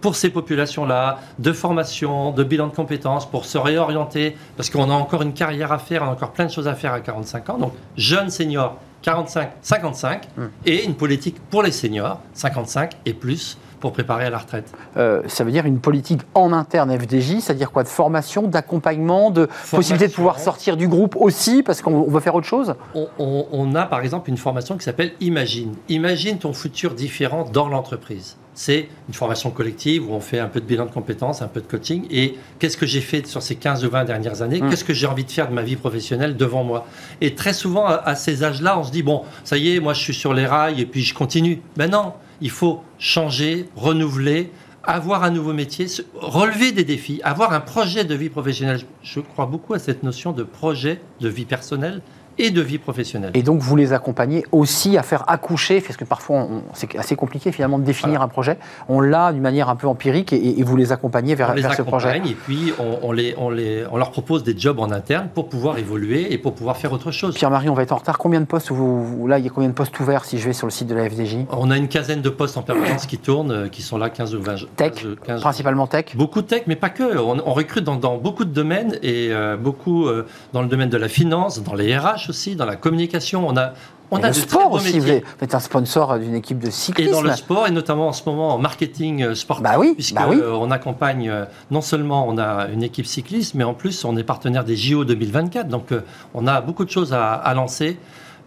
[0.00, 4.94] pour ces populations-là, de formation, de bilan de compétences, pour se réorienter, parce qu'on a
[4.94, 7.50] encore une carrière à faire, on a encore plein de choses à faire à 45
[7.50, 7.58] ans.
[7.58, 10.44] Donc, jeunes seniors, 45, 55, Hmm.
[10.66, 14.72] et une politique pour les seniors, 55 et plus, pour préparer à la retraite.
[14.96, 19.46] Euh, ça veut dire une politique en interne FDJ, c'est-à-dire quoi De formation, d'accompagnement, de
[19.70, 22.74] possibilité de pouvoir sortir du groupe aussi, parce qu'on on veut faire autre chose?
[22.94, 25.74] On, on- on a par exemple une formation qui s'appelle Imagine.
[25.90, 28.36] Imagine ton futur différent dans l'entreprise.
[28.54, 31.60] C'est une formation collective où on fait un peu de bilan de compétences, un peu
[31.60, 32.06] de coaching.
[32.10, 34.60] Et qu'est-ce que j'ai fait sur ces 15 ou 20 dernières années?
[34.60, 34.70] Mm.
[34.70, 36.86] Qu'est-ce que j'ai envie de faire de ma vie professionnelle devant moi?
[37.20, 40.00] Et très souvent, à, ces âges-là, on se dit, bon, ça y est, moi je
[40.00, 41.60] suis sur les rails et puis je continue.
[41.76, 44.50] Ben non, il faut changer, renouveler,
[44.84, 48.80] avoir un nouveau métier, relever des défis, avoir un projet de vie professionnelle.
[49.02, 52.02] Je crois beaucoup à cette notion de projet de vie personnelle
[52.38, 53.30] et de vie professionnelle.
[53.34, 57.52] Et donc vous les accompagnez aussi à faire accoucher, parce que parfois c'est assez compliqué
[57.52, 58.24] finalement de définir Voilà.
[58.24, 58.58] un projet.
[58.88, 61.62] On l'a d'une manière un peu empirique et, et vous les accompagnez vers, on les
[61.62, 62.18] vers ce projet.
[62.18, 65.48] et puis on, on les, on, les, on leur propose des jobs en interne pour
[65.48, 67.34] pouvoir évoluer et pour pouvoir faire autre chose.
[67.34, 68.18] Pierre-Marie, on va être en retard.
[68.18, 70.52] Combien de postes vous, là il y a combien de postes ouverts si je vais
[70.52, 73.18] sur le site de la FDJ On a une quinzaine de postes en permanence qui
[73.18, 74.54] tournent, euh, qui sont là 15 ou 20.
[74.76, 75.40] Tech, 15, 15.
[75.40, 76.16] Principalement tech?
[76.16, 77.16] Beaucoup de tech, mais pas que.
[77.18, 80.88] On, on recrute dans, dans beaucoup de domaines et euh, beaucoup euh, dans le domaine
[80.90, 83.46] de la finance, dans les RH aussi, dans la communication.
[83.48, 83.72] On a,
[84.10, 84.98] on Et a le sport aussi.
[84.98, 87.10] Vous êtes, un sponsor d'une équipe de Et cyclisme.
[87.12, 90.14] dans le sport, et notamment en ce moment en marketing euh, sportif, Bah oui, puisque
[90.14, 90.36] bah oui.
[90.40, 94.16] euh, on accompagne, euh, non seulement on a une équipe cycliste, mais en plus on
[94.16, 95.68] est partenaire des JO 2024.
[95.68, 95.88] Donc
[96.34, 97.98] on a beaucoup de choses à, à lancer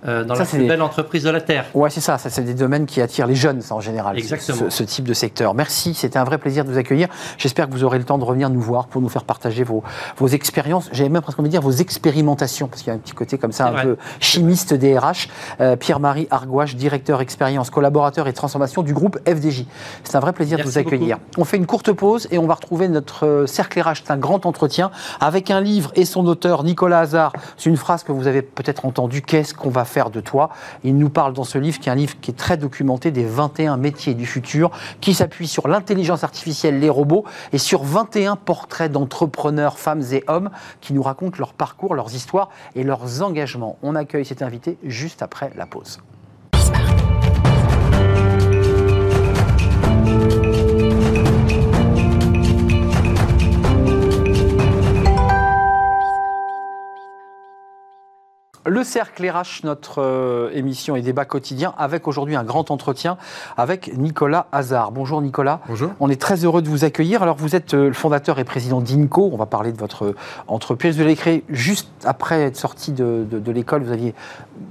[0.07, 1.65] euh, dans Ça, la c'est plus des- belle entreprise de la Terre.
[1.73, 2.17] Ouais, c'est ça.
[2.17, 4.17] ça c'est des domaines qui attirent les jeunes, ça, en général.
[4.17, 4.57] Exactement.
[4.57, 5.53] Ce, ce type de secteur.
[5.53, 5.93] Merci.
[5.93, 7.07] C'était un vrai plaisir de vous accueillir.
[7.37, 9.83] J'espère que vous aurez le temps de revenir nous voir pour nous faire partager vos,
[10.17, 10.89] vos expériences.
[10.91, 13.37] J'avais même presque envie de dire vos expérimentations, parce qu'il y a un petit côté
[13.37, 13.83] comme ça, un vrai.
[13.83, 15.27] peu chimiste des RH.
[15.61, 19.65] Euh, Pierre-Marie Argouache, directeur expérience, collaborateur et transformation du groupe FDJ.
[20.03, 21.17] C'est un vrai plaisir de vous accueillir.
[21.37, 24.03] On fait une courte pause et on va retrouver notre euh, cercle RH.
[24.05, 27.33] C'est un grand entretien avec un livre et son auteur, Nicolas Hazard.
[27.57, 29.21] C'est une phrase que vous avez peut-être entendue.
[29.21, 30.49] Qu'est-ce qu'on va faire de toi
[30.83, 33.25] Il nous parle dans ce livre, qui est un livre qui est très documenté, des
[33.25, 38.91] 21 métiers du futur, qui s'appuie sur l'intelligence artificielle, les robots, et sur 21 portraits
[38.91, 40.49] d'entrepreneurs, femmes et hommes,
[40.81, 43.77] qui nous racontent leur parcours, leurs histoires et leurs engagements.
[43.81, 45.99] On accueille cet invité juste après la pause.
[58.67, 63.17] Le Cercle RH, notre euh, émission et débat quotidien, avec aujourd'hui un grand entretien
[63.55, 64.91] avec Nicolas Hazard.
[64.91, 65.61] Bonjour Nicolas.
[65.69, 65.91] Bonjour.
[66.01, 67.23] On est très heureux de vous accueillir.
[67.23, 69.29] Alors vous êtes euh, le fondateur et président d'INCO.
[69.31, 70.13] On va parler de votre
[70.49, 70.97] entreprise.
[70.97, 73.83] Vous l'avez créée juste après être sorti de, l'école.
[73.83, 74.13] Vous aviez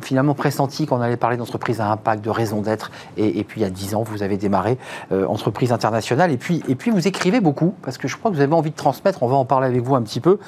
[0.03, 2.91] finalement pressenti qu'on allait parler d'entreprise à impact, de raison d'être.
[3.17, 4.77] Et, puis il y a dix ans, vous avez démarré
[5.11, 6.31] euh, entreprise internationale.
[6.33, 8.73] Et puis, et puis vous écrivez beaucoup parce que je crois que vous avez envie
[8.73, 9.23] de transmettre.
[9.23, 10.39] On va en parler avec vous un petit peu.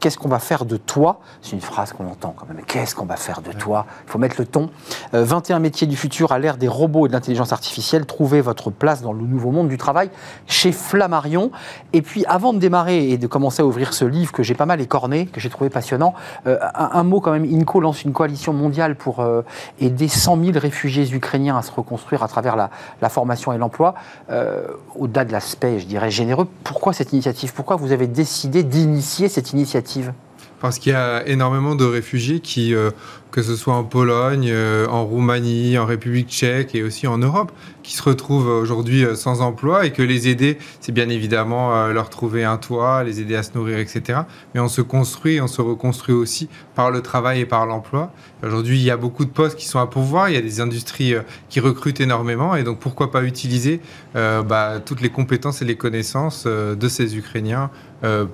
[0.00, 1.20] Qu'est-ce qu'on va faire de toi?
[1.42, 3.84] C'est une phrase qu'on entend quand même qu'est-ce qu'on va faire de toi?
[4.06, 4.70] Il faut mettre le ton.
[5.12, 8.06] 21 euh, métiers du futur à l'ère des robots et de l'intelligence artificielle.
[8.06, 10.08] Trouvez votre place dans le nouveau monde du travail
[10.46, 11.50] chez Flammarion.
[11.92, 14.66] Et puis, avant de démarrer et de commencer à ouvrir ce livre que j'ai pas
[14.66, 16.14] mal écorné, que j'ai trouvé passionnant,
[16.46, 17.44] euh, un, mot quand même.
[17.44, 19.42] INCO lance une coalition mondiale pour euh,
[19.80, 22.70] aider 100 000 réfugiés ukrainiens à se reconstruire à travers la,
[23.02, 23.94] la formation et l'emploi.
[24.96, 27.52] Au-delà de l'aspect, je dirais, généreux, pourquoi cette initiative?
[27.52, 30.12] Pourquoi vous avez décidé d'initier cette initiative?
[30.60, 32.90] Parce qu'il y a énormément de réfugiés qui, euh,
[33.30, 37.52] que ce soit en Pologne, euh, en Roumanie, en République tchèque et aussi en Europe,
[37.82, 42.10] qui se retrouvent aujourd'hui euh, sans emploi et que les aider, c'est bien évidemment leur
[42.10, 44.20] trouver un toit, les aider à se nourrir, etc.
[44.54, 48.12] Mais on se construit, on se reconstruit aussi par le travail et par l'emploi.
[48.42, 50.60] Aujourd'hui, il y a beaucoup de postes qui sont à pourvoir, il y a des
[50.60, 51.14] industries
[51.48, 53.80] qui recrutent énormément et donc pourquoi pas utiliser
[54.14, 57.70] bah, toutes les compétences et les connaissances de ces Ukrainiens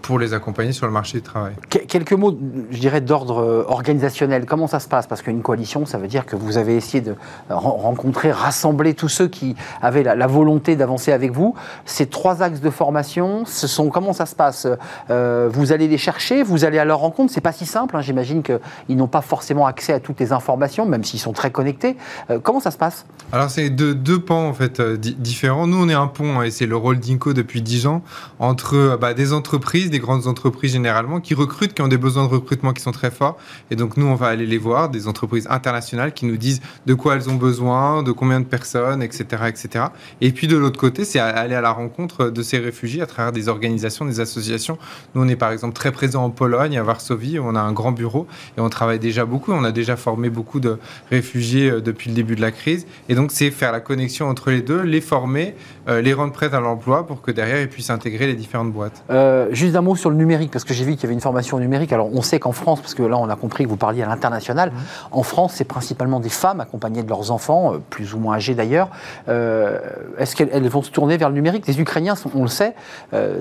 [0.03, 1.55] pour les accompagner sur le marché du travail.
[1.69, 2.39] Quelques mots,
[2.71, 4.47] je dirais, d'ordre organisationnel.
[4.47, 7.15] Comment ça se passe Parce qu'une coalition, ça veut dire que vous avez essayé de
[7.49, 11.55] rencontrer, rassembler tous ceux qui avaient la, volonté d'avancer avec vous.
[11.85, 14.67] Ces trois axes de formation, ce sont comment ça se passe
[15.11, 17.33] euh, Vous allez les chercher, vous allez à leur rencontre?
[17.33, 17.97] C'est pas si simple.
[17.97, 18.01] Hein.
[18.01, 21.97] J'imagine qu'ils n'ont pas forcément accès à toutes les informations, même s'ils sont très connectés.
[22.31, 23.07] Euh, comment ça se passe?
[23.33, 25.67] Alors c'est deux, pans en fait euh, différents.
[25.67, 28.03] Nous, on est un pont hein, et c'est le rôle d'Inco depuis dix ans
[28.39, 32.31] entre bah, des entreprises, des grandes entreprises généralement, qui recrutent, qui ont des besoins de
[32.31, 33.37] recrutement qui sont très forts.
[33.71, 36.95] Et donc nous, on va aller les voir, des entreprises internationales qui nous disent de
[36.95, 39.25] quoi elles ont besoin, de combien de personnes, etc.
[39.49, 39.87] etc.
[40.21, 43.33] Et puis de l'autre côté, c'est aller à la rencontre de ces réfugiés à travers
[43.33, 44.79] des organisations, des associations.
[45.15, 47.73] Nous, on est par exemple très présent en Pologne, à Varsovie, où on a un
[47.73, 49.53] grand bureau et on travaille déjà beaucoup.
[49.53, 50.79] On a déjà formé beaucoup de
[51.11, 52.87] réfugiés euh, depuis le début de la crise.
[53.09, 55.55] Et donc, c'est faire la connexion entre les deux, les former,
[55.89, 59.05] euh, les rendre prêts à l'emploi pour que derrière, ils puissent intégrer les différentes boîtes.
[59.11, 61.21] Euh, juste un mot sur le numérique, parce que j'ai vu qu'il y avait une
[61.21, 61.93] formation numérique.
[61.93, 64.09] Alors, on sait qu'en France, parce que là, on a compris que vous parliez à
[64.09, 64.66] l'international,
[65.11, 68.55] en France, c'est principalement des femmes accompagnées de leurs enfants, euh, plus ou moins âgés
[68.55, 68.89] d'ailleurs.
[69.27, 71.67] Est-ce qu'elles vont se tourner vers le numérique?
[71.67, 72.75] Les Ukrainiens, on le sait,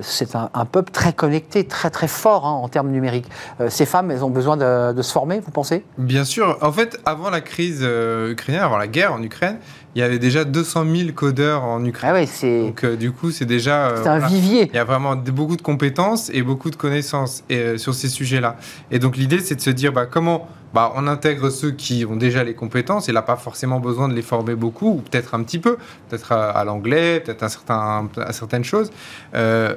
[0.02, 3.30] c'est un, peuple très connecté, très très fort hein, en termes numériques.
[3.70, 5.84] ces femmes, elles ont besoin de, de, se former, vous pensez?
[5.98, 6.58] Bien sûr.
[6.62, 9.58] En fait, avant la crise ukrainienne, avant la guerre en Ukraine,
[9.96, 12.12] il y avait déjà 200 000 codeurs en Ukraine.
[12.14, 12.64] Ah ouais, c'est...
[12.64, 13.88] Donc euh, du coup, c'est déjà...
[13.88, 14.70] Euh, c'est un vivier.
[14.74, 18.58] Il y a vraiment beaucoup de compétences et beaucoup de connaissances euh, sur ces sujets-là.
[18.92, 22.18] Et donc l'idée, c'est de se dire bah, comment bah, on intègre ceux qui ont
[22.18, 25.42] déjà les compétences et n'a pas forcément besoin de les former beaucoup, ou peut-être un
[25.42, 25.78] petit peu,
[26.10, 28.92] peut-être à, l'anglais, peut-être à, certain, à certaines choses,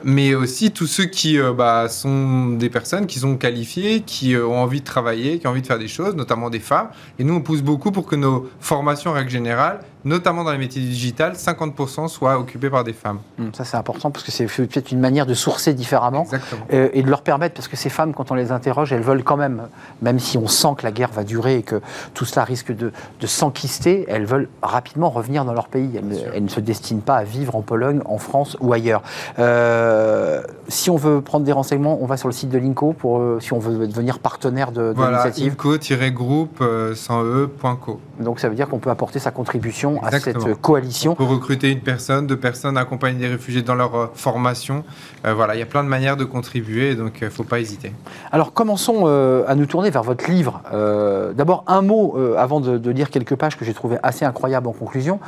[0.05, 4.81] mais aussi tous ceux qui bah, sont des personnes qui sont qualifiées, qui ont envie
[4.81, 6.89] de travailler, qui ont envie de faire des choses, notamment des femmes.
[7.19, 10.59] Et nous, on pousse beaucoup pour que nos formations, en règle générale, notamment dans les
[10.59, 13.21] métiers digital, 50% soient occupés par des femmes.
[13.39, 16.27] Hum, ça, c'est important parce que c'est peut-être une manière de sourcer différemment
[16.73, 19.25] euh, et de leur permettre, parce que ces femmes, quand on les interroge, elles veulent
[19.25, 19.69] quand même,
[20.03, 21.81] même si on sent que la guerre va durer et que
[22.14, 25.90] tout cela risque de, de s'enquister, elles veulent rapidement revenir dans leur pays.
[25.96, 29.03] Elles, ne se destinent pas à vivre en Pologne, en France ou ailleurs.
[29.38, 33.18] Euh, si on veut prendre des renseignements, on va sur le site de l'INCO pour,
[33.18, 35.57] euh, si on veut devenir partenaire de, de voilà, l'initiative.
[35.59, 36.62] INCO-groupe
[36.94, 38.01] sans e.co.
[38.20, 41.12] Donc ça veut dire qu'on peut apporter sa contribution à cette coalition.
[41.12, 44.85] On peut recruter une personne, deux personnes, accompagner des réfugiés dans leur euh, formation.
[45.24, 47.44] Euh, voilà, il y a plein de manières de contribuer, donc il euh, ne faut
[47.44, 47.92] pas hésiter.
[48.33, 50.61] Alors commençons à nous tourner vers votre livre.
[50.70, 55.20] D'abord un mot avant de, lire quelques pages que j'ai trouvé assez incroyables en conclusion.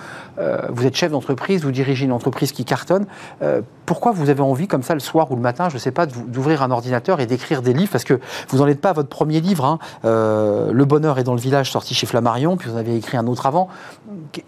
[0.68, 3.06] vous êtes chef d'entreprise, vous dirigez une entreprise qui cartonne.
[3.86, 6.06] pourquoi vous avez envie comme ça le soir ou le matin, je ne sais pas,
[6.06, 7.92] d'ouvrir un ordinateur et d'écrire des livres?
[7.92, 9.64] Parce que vous n'en êtes pas à votre premier livre.
[9.64, 9.78] Hein.
[10.04, 13.26] le bonheur est dans le village, sorti chez Flammarion, puis vous en avez écrit un
[13.26, 13.68] autre avant.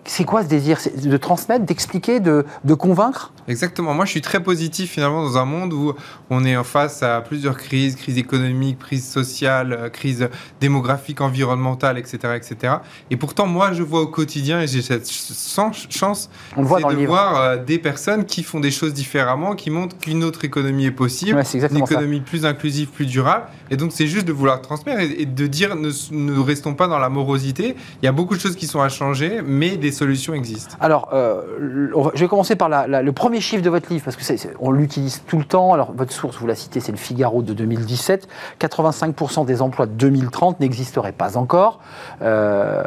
[0.05, 0.79] C'est quoi ce désir?
[0.96, 2.44] De transmettre, d'expliquer, de,
[2.75, 3.33] convaincre?
[3.48, 3.94] Exactement.
[3.94, 5.94] Moi, je suis très positif finalement dans un monde où
[6.31, 10.29] on est en face à plusieurs crises, crise économique, crise sociale, euh, crise
[10.61, 12.75] démographique, environnementale, etc., etc.
[13.11, 17.40] Et pourtant, moi, je vois au quotidien et j'ai cette chance on voit de voir
[17.40, 21.42] euh, des personnes qui font des choses différemment, qui montrent qu'une autre économie est possible,
[21.70, 23.46] une économie plus inclusive, plus durable.
[23.70, 26.98] Et donc, c'est juste de vouloir transmettre et, de dire ne, ne restons pas dans
[26.98, 27.77] la morosité.
[28.03, 30.77] Il y a beaucoup de choses qui sont à changer, mais des solutions existent.
[30.81, 34.23] Alors, euh, je vais commencer par le premier chiffre de votre livre, parce que
[34.61, 35.73] on l'utilise tout le temps.
[35.73, 38.29] Alors, votre source, vous la citez, c'est le Figaro de 2017.
[38.61, 41.81] 85% des emplois de 2030 n'existerait pas encore.
[42.23, 42.83] Euh,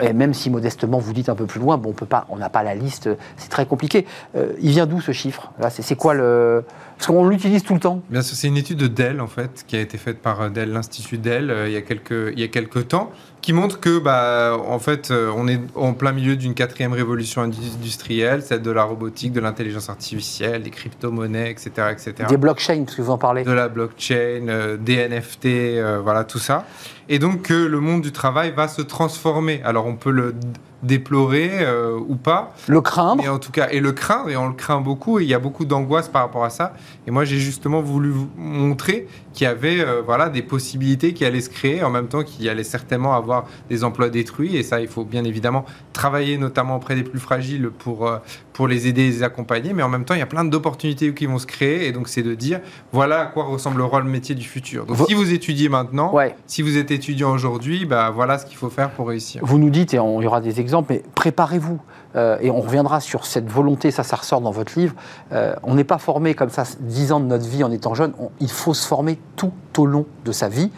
[0.00, 2.36] et même si modestement vous dites un peu plus loin, bon, on peut pas, on
[2.36, 4.06] n'a pas la liste, c'est très compliqué.
[4.36, 5.52] Euh, il vient d'où ce chiffre?
[5.60, 6.64] Là, c'est quoi le
[6.96, 8.00] Parce qu'on l'utilise tout le temps.
[8.10, 10.72] Bien sûr, c'est une étude de Dell en fait, qui a été faite par Dell,
[10.72, 13.10] l'institut Dell, il y a quelques il y a quelques temps,
[13.46, 18.42] qui montre que bah en fait on est en plein milieu d'une quatrième révolution industrielle,
[18.42, 22.14] celle de la robotique, de l'intelligence artificielle, des crypto-monnaies, etc., etc.
[22.28, 23.44] Des blockchains, parce que vous en parlez.
[23.44, 26.66] De la blockchain, des NFT, voilà tout ça
[27.08, 29.60] et donc que le monde du travail va se transformer.
[29.64, 30.34] Alors on peut le
[30.82, 32.54] déplorer euh, ou pas.
[32.68, 33.22] Le craindre.
[33.22, 35.34] Mais en tout cas, et le craindre, et on le craint beaucoup, et il y
[35.34, 36.74] a beaucoup d'angoisse par rapport à ça.
[37.06, 41.24] Et moi, j'ai justement voulu vous montrer qu'il y avait euh, voilà, des possibilités qui
[41.24, 43.35] allaient se créer, en même temps qu'il allait certainement avoir
[43.68, 44.56] des emplois détruits.
[44.56, 48.18] Et ça, il faut bien évidemment travailler notamment auprès des plus fragiles pour, euh,
[48.56, 49.74] pour les aider et les accompagner.
[49.74, 51.86] Mais en même temps, il y a plein d'opportunités qui vont se créer.
[51.86, 54.86] Et donc, c'est de dire, voilà à quoi ressemble le métier du futur.
[54.86, 56.14] Donc, si vous étudiez maintenant,
[56.46, 59.42] si vous êtes étudiant aujourd'hui, bah, voilà ce qu'il faut faire pour réussir.
[59.44, 61.78] Vous nous dites, et il y aura des exemples, mais préparez-vous.
[62.16, 64.94] Euh, et on reviendra sur cette volonté, ça, ça ressort dans votre livre.
[65.32, 68.14] Euh, on n'est pas formé comme ça 10 ans de notre vie en étant jeune.
[68.40, 70.70] il faut se former tout au long de sa vie.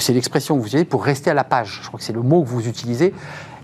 [0.00, 1.80] C'est l'expression que vous utilisez pour rester à la page.
[1.82, 3.14] Je crois que c'est le mot que vous utilisez.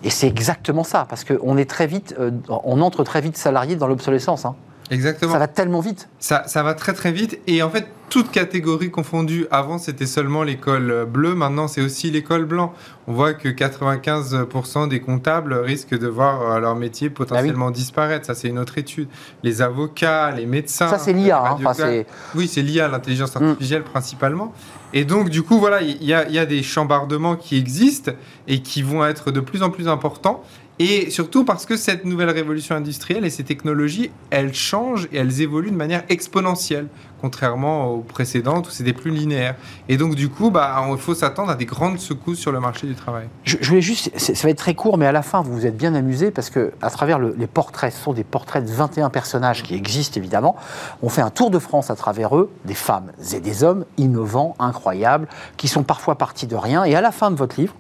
[0.03, 3.77] Et c'est exactement ça, parce qu'on est très vite, euh, on entre très vite salarié
[3.77, 4.47] dans l'obsolescence.
[4.47, 4.55] Hein.
[4.91, 5.33] Exactement.
[5.33, 6.09] Ça va tellement vite.
[6.19, 7.39] Ça, ça va très très vite.
[7.47, 9.47] Et en fait, toutes catégories confondues.
[9.51, 11.35] Avant, c'était seulement l'école bleue.
[11.35, 12.75] Maintenant, c'est aussi l'école blanc.
[13.07, 18.27] On voit que 95% des comptables risquent de voir euh, leur métier potentiellement ah disparaître.
[18.27, 19.09] Ça, c'est une autre étude.
[19.45, 20.89] Les avocats, les médecins.
[20.89, 21.41] Ça, c'est l'IA.
[21.41, 22.05] Hein.
[22.35, 23.45] oui, c'est l'IA, l'intelligence mm.
[23.45, 24.53] artificielle principalement.
[24.93, 28.11] Et donc, du coup, voilà, il y, y, a des chambardements qui existent
[28.49, 30.43] et qui vont être de plus en plus importants.
[30.83, 35.43] Et surtout parce que cette nouvelle révolution industrielle et ces technologies, elles changent et elles
[35.43, 36.87] évoluent de manière exponentielle
[37.21, 39.55] contrairement aux précédentes où c'était plus linéaire.
[39.89, 42.87] Et donc, du coup, bah, il faut s'attendre à des grandes secousses sur le marché
[42.87, 43.29] du travail.
[43.45, 45.77] Je, voulais juste, ça va être très court, mais à la fin, vous vous êtes
[45.77, 49.63] bien amusé parce que, à travers les portraits, ce sont des portraits de 21 personnages
[49.63, 50.57] qui existent évidemment.
[51.03, 54.55] On fait un tour de France à travers eux, des femmes et des hommes innovants,
[54.59, 56.85] incroyables, qui sont parfois partis de rien.
[56.85, 57.75] Et à la fin de votre livre,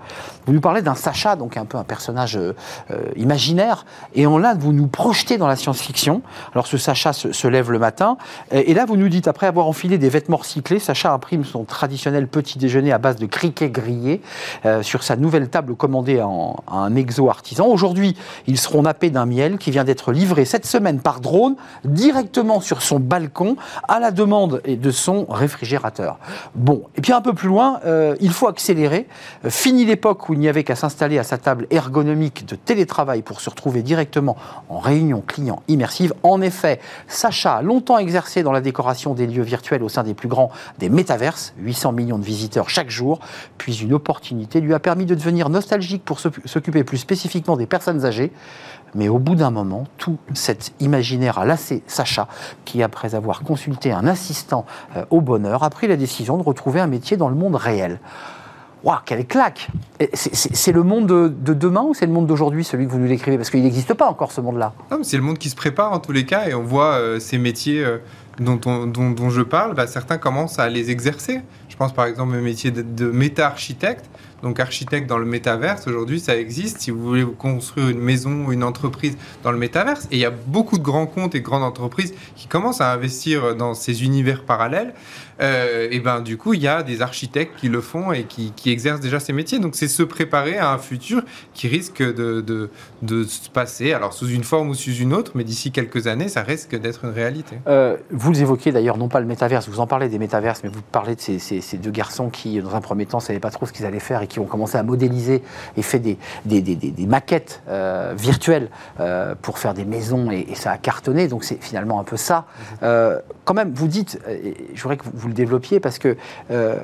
[0.46, 2.54] vous nous parlez d'un Sacha, donc un peu un personnage euh,
[2.90, 6.22] euh, imaginaire, et on là, vous nous projetez dans la science-fiction.
[6.52, 8.16] Alors, ce Sacha se, lève le matin,
[8.50, 12.26] et là, vous nous dites après avoir enfilé des vêtements recyclés, Sacha imprime son traditionnel
[12.26, 14.20] petit déjeuner à base de criquets grillés
[14.66, 17.66] euh, sur sa nouvelle table commandée en, à un exo artisan.
[17.66, 18.16] Aujourd'hui,
[18.46, 22.82] ils seront nappés d'un miel qui vient d'être livré cette semaine par drone directement sur
[22.82, 23.56] son balcon
[23.88, 26.18] à la demande de son réfrigérateur.
[26.54, 29.06] Bon, et puis un peu plus loin, euh, il faut accélérer.
[29.44, 33.22] Euh, fini l'époque où il n'y avait qu'à s'installer à sa table ergonomique de télétravail
[33.22, 34.36] pour se retrouver directement
[34.68, 36.14] en réunion client immersive.
[36.24, 40.14] En effet, Sacha a longtemps exercé dans la décoration des lieux virtuels au sein des
[40.14, 43.20] plus grands des métaverses, 800 millions de visiteurs chaque jour,
[43.58, 48.04] puis une opportunité lui a permis de devenir nostalgique pour s'occuper plus spécifiquement des personnes
[48.04, 48.32] âgées.
[48.94, 52.26] Mais au bout d'un moment, tout cet imaginaire a lassé Sacha,
[52.64, 56.80] qui, après avoir consulté un assistant euh, au bonheur, a pris la décision de retrouver
[56.80, 58.00] un métier dans le monde réel.
[58.82, 59.68] Waouh, quelle claque
[60.14, 63.36] C'est le monde de, demain ou c'est le monde d'aujourd'hui, celui que vous nous décrivez?
[63.36, 64.72] Parce qu'il n'existe pas encore ce monde-là.
[65.02, 67.36] C'est le monde qui se prépare en tous les cas et on voit euh, ces
[67.36, 67.98] métiers euh,
[68.40, 71.42] dont, je parle, bah, certains commencent à les exercer.
[71.68, 74.06] Je pense par exemple au métier de, de méta-architecte.
[74.42, 76.80] Donc architecte dans le métaverse, aujourd'hui ça existe.
[76.80, 80.24] Si vous voulez construire une maison ou une entreprise dans le métaverse, et il y
[80.24, 84.04] a beaucoup de grands comptes et de grandes entreprises qui commencent à investir dans ces
[84.04, 84.94] univers parallèles.
[85.40, 88.52] Euh, et ben du coup il y a des architectes qui le font et qui,
[88.66, 89.58] exercent déjà ces métiers.
[89.58, 91.22] Donc c'est se préparer à un futur
[91.54, 92.40] qui risque de,
[93.02, 96.28] de, se passer, alors sous une forme ou sous une autre, mais d'ici quelques années
[96.28, 97.56] ça risque d'être une réalité.
[97.66, 100.82] Euh, vous évoquez d'ailleurs non pas le métaverse, vous en parlez des métaverses, mais vous
[100.82, 103.66] parlez de ces, ces, deux garçons qui dans un premier temps ne savaient pas trop
[103.66, 105.42] ce qu'ils allaient faire et qui ont commencé à modéliser
[105.76, 106.16] et fait des,
[106.46, 108.70] des, des, des maquettes euh, virtuelles
[109.42, 111.28] pour faire des maisons et, ça a cartonné.
[111.28, 112.46] Donc c'est finalement un peu ça.
[112.82, 113.20] Mhm.
[113.44, 114.18] quand même, vous dites,
[114.74, 116.16] je voudrais que vous le développiez parce que,
[116.50, 116.76] euh,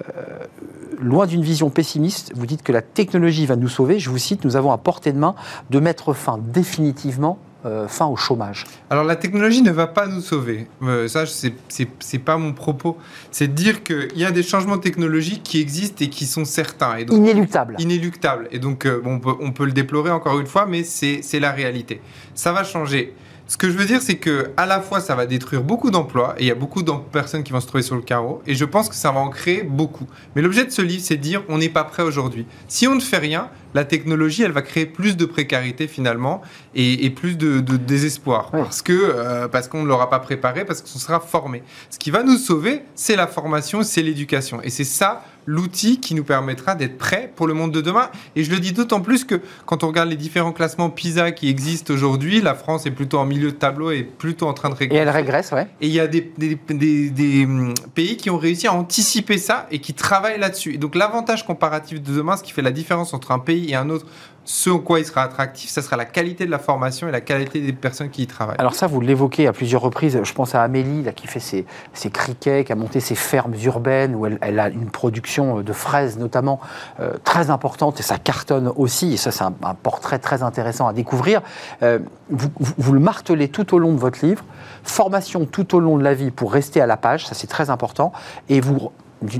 [0.98, 3.98] loin d'une vision pessimiste, vous dites que la technologie va nous sauver.
[3.98, 5.35] Je vous cite, nous avons à portée de main
[5.70, 10.20] de mettre fin définitivement euh, fin au chômage Alors la technologie ne va pas nous
[10.20, 10.68] sauver.
[10.83, 12.96] Euh, ça, c'est pas mon propos.
[13.31, 16.96] C'est de dire qu'il y a des changements technologiques qui existent et qui sont certains.
[16.96, 17.76] Et donc, inéluctables.
[17.79, 18.48] Inéluctables.
[18.52, 22.00] Et donc, on, peut, on peut le déplorer encore une fois, mais c'est la réalité.
[22.35, 23.14] Ça va changer.
[23.48, 26.34] Ce que je veux dire, c'est que à la fois, ça va détruire beaucoup d'emplois,
[26.36, 28.57] et il y a beaucoup de personnes qui vont se trouver sur le carreau, et
[28.57, 30.07] je pense que ça va en créer beaucoup.
[30.34, 32.44] Mais l'objet de ce livre, c'est de dire, on n'est pas prêt aujourd'hui.
[32.66, 36.42] Si on ne fait rien, la technologie, elle va créer plus de précarité finalement,
[36.74, 40.99] et, plus de, désespoir, parce que euh, parce qu'on ne l'aura pas préparé, parce qu'on
[40.99, 41.62] sera formé.
[41.90, 46.14] Ce qui va nous sauver, c'est la formation, c'est l'éducation, et c'est ça l'outil qui
[46.14, 48.11] nous permettra d'être prêts pour le monde de demain.
[48.34, 51.49] Et je le dis d'autant plus que quand on regarde les différents classements PISA qui
[51.49, 54.74] existent aujourd'hui, la France est plutôt en milieu de tableau et plutôt en train de
[54.74, 54.99] régresser.
[54.99, 55.68] Et elle régresse, ouais.
[55.80, 59.38] Et il y a des, des, des, des, hum, pays qui ont réussi à anticiper
[59.38, 60.74] ça et qui travaillent là-dessus.
[60.74, 63.76] Et donc l'avantage comparatif de demain, ce qui fait la différence entre un pays et
[63.76, 64.07] un autre,
[64.47, 67.20] ce en quoi il sera attractif, ça sera la qualité de la formation et la
[67.20, 68.57] qualité des personnes qui y travaillent.
[68.59, 70.20] Alors ça, vous l'évoquez à plusieurs reprises.
[70.22, 73.55] Je pense à Amélie, là, qui fait ses, ses criquets, qui a monté ses fermes
[73.64, 76.61] urbaines, où elle, a une production de fraises notamment
[77.01, 79.14] euh, très importante, et ça cartonne aussi.
[79.14, 81.42] Et ça, c'est un, portrait très intéressant à découvrir.
[81.82, 81.99] Euh,
[82.30, 84.44] vous- vous le martelez tout au long de votre livre.
[84.84, 87.68] Formation tout au long de la vie pour rester à la page, ça c'est très
[87.68, 88.12] important.
[88.49, 88.92] Et vous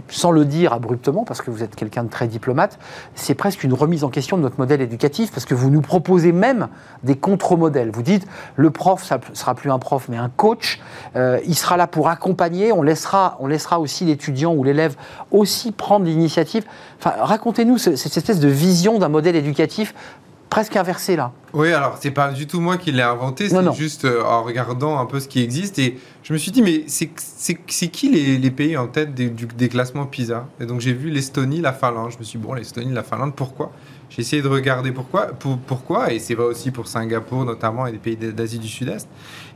[0.09, 2.79] sans le dire abruptement, parce que vous êtes quelqu'un de très diplomate,
[3.15, 6.33] c'est presque une remise en question de notre modèle éducatif, parce que vous nous proposez
[6.33, 6.69] même
[7.03, 7.91] des contre-modèles.
[7.91, 10.81] Vous dites, le prof, ça sera plus un prof, mais un coach.
[11.15, 12.73] Euh, il sera là pour accompagner.
[12.73, 13.37] On laissera,
[13.79, 14.97] aussi l'étudiant ou l'élève
[15.31, 16.65] aussi prendre l'initiative.
[17.05, 19.95] Racontez-nous ce- cette espèce de vision d'un modèle éducatif
[20.51, 21.33] presque inversé là.
[21.53, 24.99] Oui, alors c'est pas du tout moi qui l'ai inventé, c'est juste euh, en regardant
[24.99, 25.79] un peu ce qui existe.
[25.79, 27.09] Et je me suis dit, mais c'est
[27.89, 30.47] qui les, les pays en tête des, du- des classements PISA?
[30.61, 32.11] Et donc j'ai vu l'Estonie, la Finlande.
[32.13, 33.73] Je me suis dit, bon, l'Estonie, la Finlande, pourquoi?
[34.11, 37.93] J'ai essayé de regarder pourquoi, pour- pourquoi, et c'est vrai aussi pour Singapour notamment et
[37.93, 39.09] des pays d'Asie du Sud-Est.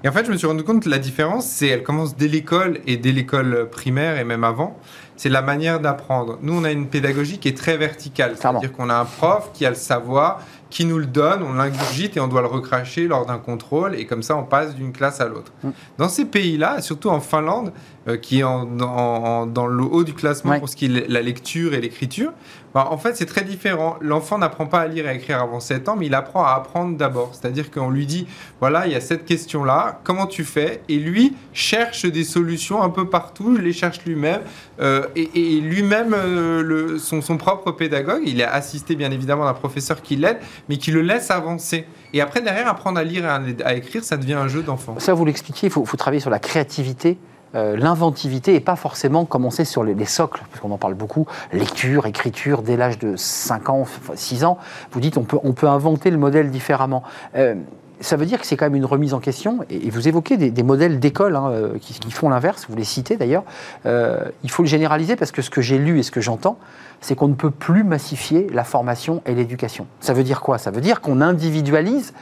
[0.02, 2.26] Et en fait, je me suis rendu compte que la différence, c'est elle commence dès
[2.28, 4.76] l'école et dès l'école primaire et même avant.
[5.16, 6.38] C'est la manière d'apprendre.
[6.40, 8.36] Nous, on a une pédagogie qui est très verticale.
[8.36, 10.40] C'est-à-dire qu'on a un prof qui a le savoir,
[10.70, 13.94] qui nous le donne, on l'ingurgite et on doit le recracher lors d'un contrôle.
[13.96, 15.52] Et comme ça, on passe d'une classe à l'autre.
[15.64, 15.70] Mm.
[15.98, 17.72] Dans ces pays-là, et surtout en Finlande,
[18.08, 20.58] euh, qui est en- en- en- dans le haut du classement Ouais.
[20.60, 22.32] pour ce qui est la lecture et l'écriture,
[22.74, 23.96] bah, en fait, c'est très différent.
[24.00, 26.52] L'enfant n'apprend pas à lire et à écrire avant 7 ans, mais il apprend à
[26.52, 27.30] apprendre d'abord.
[27.32, 28.26] C'est-à-dire qu'on lui dit,
[28.60, 30.82] voilà, il y a cette question-là, comment tu fais?
[30.88, 34.42] Et lui cherche des solutions un peu partout, il les cherche lui-même.
[34.80, 40.16] Euh, et lui-même, euh, son, propre pédagogue, il est assisté bien évidemment d'un professeur qui
[40.16, 41.86] l'aide, mais qui le laisse avancer.
[42.12, 44.96] Et après, derrière, apprendre à lire et à, écrire, ça devient un jeu d'enfant.
[44.98, 47.18] Ça, vous l'expliquiez, il faut travailler sur la créativité.
[47.54, 51.26] Euh, l'inventivité et pas forcément commencer sur les, les socles, parce qu'on en parle beaucoup,
[51.52, 54.58] lecture, écriture, dès l'âge de 5 ans, enfin, 6 ans,
[54.92, 57.02] vous dites on peut, on peut inventer le modèle différemment.
[57.34, 57.56] Euh,
[58.00, 60.62] ça veut dire que c'est quand même une remise en question, et, vous évoquez des,
[60.62, 63.42] modèles d'école hein, euh, qui, font l'inverse, vous les citez d'ailleurs.
[63.84, 66.56] Il faut le généraliser parce que ce que j'ai lu et ce que j'entends,
[67.00, 69.86] c'est qu'on ne peut plus massifier la formation et l'éducation.
[70.00, 70.56] Ça veut dire quoi?
[70.56, 72.14] Ça veut dire qu'on individualise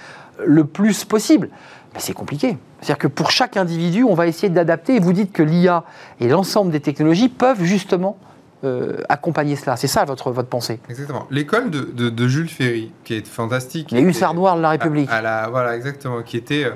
[0.44, 1.48] le plus possible.
[1.94, 2.58] Mais c'est compliqué.
[2.80, 4.96] C'est-à-dire que pour chaque individu, on va essayer d'adapter.
[4.96, 5.84] Et vous dites que l'IA
[6.20, 8.18] et l'ensemble des technologies peuvent justement
[8.64, 9.76] euh, accompagner cela.
[9.76, 10.80] C'est ça votre, votre pensée.
[10.90, 11.26] Exactement.
[11.30, 13.90] L'école de, de- de Jules Ferry, qui est fantastique.
[13.92, 15.08] Les hussards noirs de la République.
[15.10, 16.70] À, à la, voilà, exactement, qui était euh,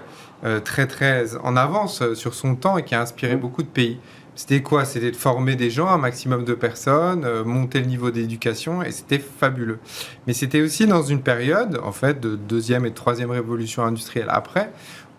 [0.45, 3.41] euh, très très en avance sur son temps et qui a inspiré Mm.
[3.41, 3.99] beaucoup de pays.
[4.35, 4.87] C'était quoi?
[4.87, 8.91] C'était de former des gens, un maximum de personnes, euh, monter le niveau d'éducation, et
[8.91, 9.79] c'était fabuleux.
[10.27, 14.73] Mais c'était aussi dans une période, en fait, de deuxième et troisième révolution industrielle après,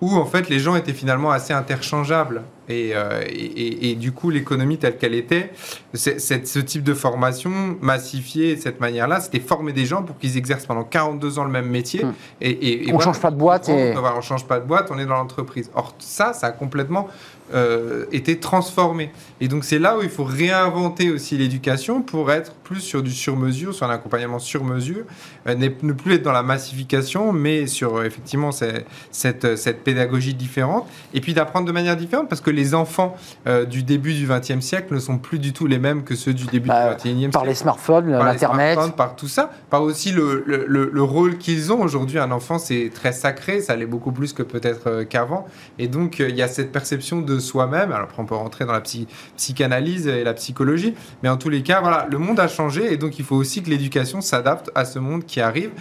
[0.03, 2.43] où en fait les gens étaient finalement assez interchangeables.
[2.69, 5.51] Et, euh, et, et- et du coup, l'économie telle qu'elle était,
[5.93, 7.51] cette- ce type de formation
[7.81, 11.51] massifiée de cette manière-là, c'était former des gens pour qu'ils exercent pendant 42 ans le
[11.51, 12.03] même métier.
[12.05, 12.13] Mm.
[12.41, 14.89] Et, et On change pas de boîte On, et- voilà, on change pas de boîte,
[14.91, 15.69] on est dans l'entreprise.
[15.75, 17.07] Or, ça, ça a complètement
[17.53, 19.11] euh, été transformé.
[19.41, 23.11] Et donc, c'est là où il faut réinventer aussi l'éducation pour être plus sur du
[23.11, 25.03] sur-mesure, sur un accompagnement sur-mesure,
[25.47, 30.87] euh, ne plus être dans la massification, mais sur effectivement c'est- cette, cette pédagogie différente.
[31.13, 33.15] Et puis d'apprendre de manière différente, parce que les enfants
[33.47, 36.33] euh, du début du XXe siècle ne sont plus du tout les mêmes que ceux
[36.33, 38.79] du début Bah, du XXIe siècle Par les smartphones, l'Internet.
[38.95, 42.19] par tout ça, par aussi le, le- le- le rôle qu'ils ont aujourd'hui.
[42.19, 45.45] Un enfant, c'est très sacré, ça l'est beaucoup plus que peut-être euh, qu'avant.
[45.79, 47.91] Et donc, euh, il y a cette perception de soi-même.
[47.91, 50.93] Alors, après, on peut rentrer dans la psy- psychanalyse et la psychologie,
[51.23, 53.63] mais en tous les cas, voilà, le monde a changé et donc il faut aussi
[53.63, 55.71] que l'éducation s'adapte à ce monde qui arrive.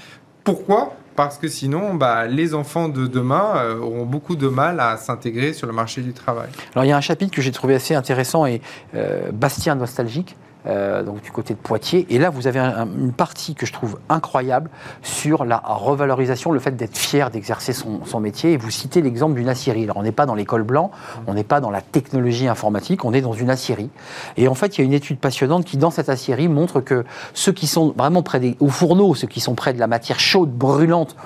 [0.45, 0.97] Pourquoi?
[1.17, 5.53] Parce que sinon, bah, les enfants de demain euh, auront beaucoup de mal à s'intégrer
[5.53, 6.49] sur le marché du travail.
[6.75, 8.61] Alors il y a un chapitre que j'ai trouvé assez intéressant et
[8.95, 10.37] euh, Bastien nostalgique.
[10.67, 12.07] Euh, donc du côté de Poitiers.
[12.11, 14.71] Et là, vous avez un- un- une partie que je trouve incroyable
[15.03, 18.53] sur la revalorisation, le fait d'être fier d'exercer son, son métier.
[18.53, 19.85] Et vous citez l'exemple d'une aciérie.
[19.85, 20.91] Alors, on n'est pas dans l'école blanc,
[21.27, 23.91] on n'est pas dans la technologie informatique, on est dans une aciérie.
[24.37, 27.05] Et en fait, il y a une étude passionnante qui, dans cette aciérie, montre que
[27.35, 30.21] ceux qui sont vraiment près des au fourneau, ceux qui sont près de la matière
[30.21, 31.17] chaude, brûlante,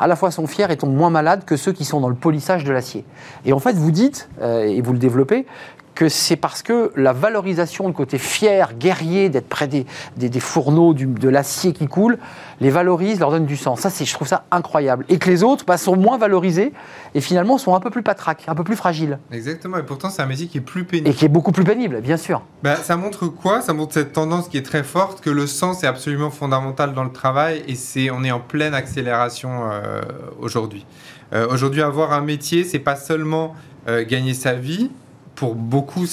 [0.00, 2.14] à la fois sont fiers et tombent moins malades que ceux qui sont dans le
[2.14, 3.04] polissage de l'acier.
[3.44, 5.44] Et en fait, vous dites, euh, et vous le développez,
[5.98, 9.84] que c'est parce que la valorisation, le côté fier, guerrier, d'être près des,
[10.16, 12.18] des, des fourneaux, du- de l'acier qui coule,
[12.60, 13.80] les valorise, leur donne du sens.
[13.80, 15.04] Ça, je trouve ça incroyable.
[15.08, 16.72] Et que les autres bah, sont moins valorisés
[17.16, 19.18] et finalement sont un peu plus patraques, un peu plus fragiles.
[19.32, 21.08] Exactement, et pourtant c'est un métier qui est plus pénible.
[21.08, 22.42] Et qui est beaucoup plus pénible, bien sûr.
[22.62, 23.60] Bah, ça montre quoi?
[23.60, 27.02] Ça montre cette tendance qui est très forte, que le sens est absolument fondamental dans
[27.02, 30.00] le travail et c'est, on est en pleine accélération euh,
[30.38, 30.86] aujourd'hui.
[31.32, 33.56] Euh, aujourd'hui, avoir un métier, c'est pas seulement
[33.88, 34.92] euh, gagner sa vie.
[35.38, 36.04] Pour beaucoup,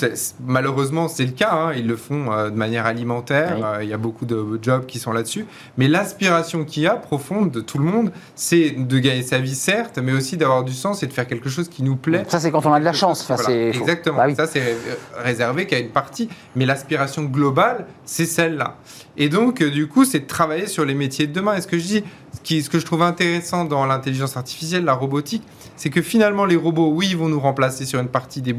[0.45, 1.49] malheureusement, c'est le cas.
[1.51, 3.53] hein, ils le font euh, de manière alimentaire.
[3.55, 3.61] Oui.
[3.65, 5.47] euh, Il y a beaucoup de jobs qui sont là-dessus.
[5.77, 9.55] Mais l'aspiration qu'il y a profonde de tout le monde, c'est de gagner sa vie,
[9.55, 12.23] certes, mais aussi d'avoir du sens et de faire quelque chose qui nous plaît.
[12.27, 13.21] Ça, c'est quand on a de la chance.
[13.27, 14.17] Enfin, Voilà, Exactement.
[14.17, 14.35] Bah oui.
[14.35, 14.75] Ça, c'est ré-
[15.23, 16.29] réservé qu'à une partie.
[16.55, 18.75] Mais l'aspiration globale, c'est celle-là.
[19.17, 21.55] Et donc, euh, du coup, c'est de travailler sur les métiers de demain.
[21.55, 22.03] Et ce que je dis,
[22.45, 25.41] qui, ce que je trouve intéressant dans l'intelligence artificielle, la robotique,
[25.75, 28.55] c'est que finalement, les robots, oui, ils vont nous remplacer sur une partie des,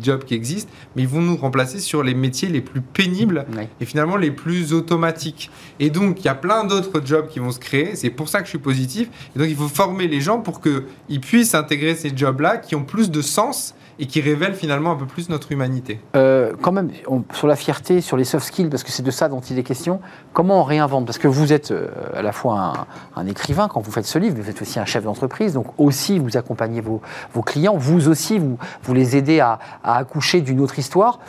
[0.00, 3.44] jobs qui existent, mais ils vont nous remplacer sur les métiers les plus pénibles
[3.80, 5.50] et finalement les plus automatiques.
[5.80, 7.96] Et donc, il y a plein d'autres jobs qui vont se créer.
[7.96, 9.08] C'est pour ça que je suis positif.
[9.34, 12.84] Et donc, il faut former les gens pour qu'ils puissent intégrer ces jobs-là qui ont
[12.84, 16.00] plus de sens et qui révèlent finalement un peu plus notre humanité.
[16.16, 16.90] Euh, quand même,
[17.32, 19.62] sur la fierté, sur les soft skills, parce que c'est de ça dont il est
[19.62, 20.00] question,
[20.32, 21.06] comment on réinvente?
[21.06, 22.86] Parce que vous êtes euh, à la fois
[23.16, 25.66] un, écrivain quand vous faites ce livre, mais vous êtes aussi un chef d'entreprise, donc
[25.78, 27.00] aussi vous accompagnez vos,
[27.42, 31.20] clients, vous aussi, vous, vous les aidez à, accoucher d'une autre histoire.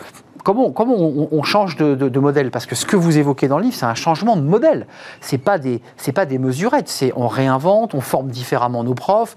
[0.43, 2.51] Comment, comment on, change de, modèle?
[2.51, 4.86] Parce que ce que vous évoquez dans le livre, c'est un changement de modèle.
[5.20, 5.82] C'est pas des,
[6.13, 6.88] pas des mesurettes.
[6.88, 9.36] C'est on réinvente, on forme différemment nos profs.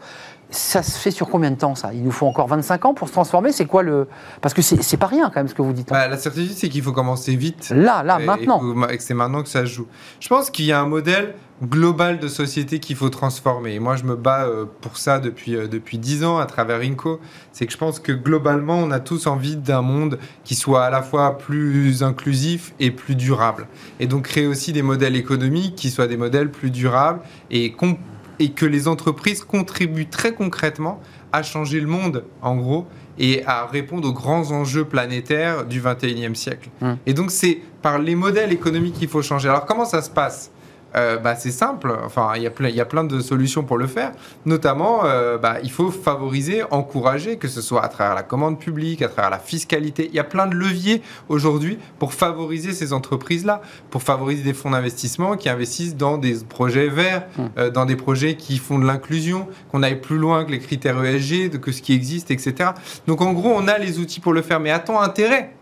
[0.50, 1.92] Ça se fait sur combien de temps ça?
[1.92, 3.52] Il nous faut encore 25 ans pour se transformer?
[3.52, 4.08] C'est quoi le?
[4.40, 5.90] Parce que c'est pas rien quand même ce que vous dites.
[5.90, 7.68] Bah, la certitude, c'est qu'il faut commencer vite.
[7.70, 8.62] Là, là, Et- maintenant.
[8.88, 9.86] et et que c'est maintenant que ça se joue.
[10.20, 13.74] Je pense qu'il y a un modèle global de société qu'il faut transformer.
[13.74, 16.80] Et moi, je me bats euh, pour ça depuis, euh, depuis 10 ans à travers
[16.80, 17.20] Inco.
[17.52, 20.88] C'est que je pense que globalement, on a tous envie d'un monde qui soit à
[20.90, 23.66] la fois plus inclusif et plus durable.
[24.00, 27.20] Et donc, créer aussi des modèles économiques qui soient des modèles plus durables
[27.50, 27.96] et, com-
[28.38, 31.00] et que les entreprises contribuent très concrètement
[31.32, 32.86] à changer le monde, en gros,
[33.18, 36.70] et à répondre aux grands enjeux planétaires du 21e siècle.
[36.80, 36.94] Hmm.
[37.06, 39.48] Et donc, c'est par les modèles économiques qu'il faut changer.
[39.48, 40.50] Alors, comment ça se passe?
[40.96, 43.62] Euh, bah, c'est simple, enfin, il y, a plein, il y a plein de solutions
[43.62, 44.12] pour le faire.
[44.46, 49.02] Notamment, euh, bah, il faut favoriser, encourager, que ce soit à travers la commande publique,
[49.02, 50.06] à travers la fiscalité.
[50.10, 53.60] Il y a plein de leviers aujourd'hui pour favoriser ces entreprises-là,
[53.90, 57.42] pour favoriser des fonds d'investissement qui investissent dans des projets verts, Mm.
[57.58, 61.02] euh, dans des projets qui font de l'inclusion, qu'on aille plus loin que les critères
[61.04, 62.70] ESG, que ce qui existe, etc.
[63.06, 65.54] Donc, en gros, on a les outils pour le faire, mais a-t-on intérêt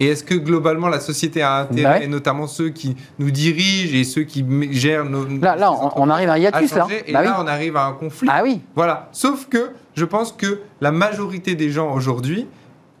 [0.00, 2.04] et est-ce que globalement la société a intérêt, Bah ouais.
[2.04, 5.24] et notamment ceux qui nous dirigent et ceux qui gèrent nos.
[5.40, 6.86] Là, là, on, on arrive à un à hiatus là.
[7.06, 7.44] Et Bah là, oui.
[7.44, 8.28] on arrive à un conflit.
[8.30, 8.60] Ah oui.
[8.74, 9.08] Voilà.
[9.12, 12.46] Sauf que je pense que la majorité des gens aujourd'hui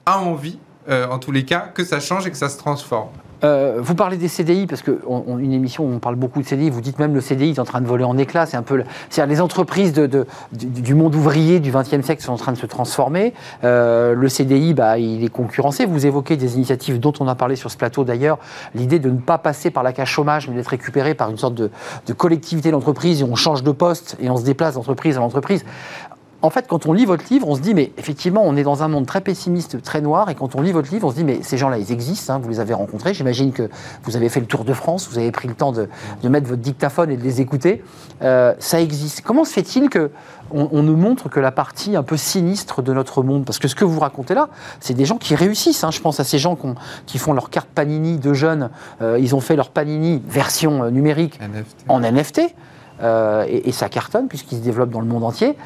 [0.06, 3.08] a envie, euh, en tous les cas, que ça change et que ça se transforme.
[3.44, 6.70] Euh, vous parlez des CDI parce on- une émission où on parle beaucoup de CDI.
[6.70, 8.46] Vous dites même le CDI est en train de voler en éclats.
[8.46, 8.82] C'est un peu,
[9.26, 12.56] les entreprises de, de- du, du monde ouvrier du XXe siècle sont en train de
[12.58, 13.34] se transformer.
[13.64, 15.84] Euh, le CDI, bah, il est concurrencé.
[15.86, 18.38] Vous évoquez des initiatives dont on a parlé sur ce plateau d'ailleurs.
[18.74, 21.54] L'idée de ne pas passer par la cage chômage, mais d'être récupéré par une sorte
[21.54, 21.70] de,
[22.06, 25.64] de collectivité d'entreprise et on change de poste et on se déplace d'entreprise à l'entreprise.
[26.42, 28.82] En fait, quand on lit votre livre, on se dit, mais effectivement, on est dans
[28.82, 31.24] un monde très pessimiste, très noir, et quand on lit votre livre, on se dit,
[31.24, 33.68] mais ces gens-là, ils existent, hein, vous les avez rencontrés, j'imagine que
[34.04, 35.88] vous avez fait le tour de France, vous avez pris le temps de,
[36.22, 37.82] de mettre votre dictaphone et de les écouter.
[38.22, 39.22] Euh, ça existe.
[39.22, 40.10] Comment se fait-il que
[40.52, 43.66] on, on nous montre que la partie un peu sinistre de notre monde, parce que
[43.66, 45.82] ce que vous racontez là, c'est des gens qui réussissent.
[45.84, 45.90] hein.
[45.90, 46.56] Je pense à ces gens
[47.06, 48.70] qui font leur carte Panini de jeunes,
[49.02, 51.84] Euh, ils ont fait leur Panini version euh, numérique NFT.
[51.88, 52.40] en NFT,
[53.02, 55.56] euh, et, et ça cartonne puisqu'il se développe dans le monde entier.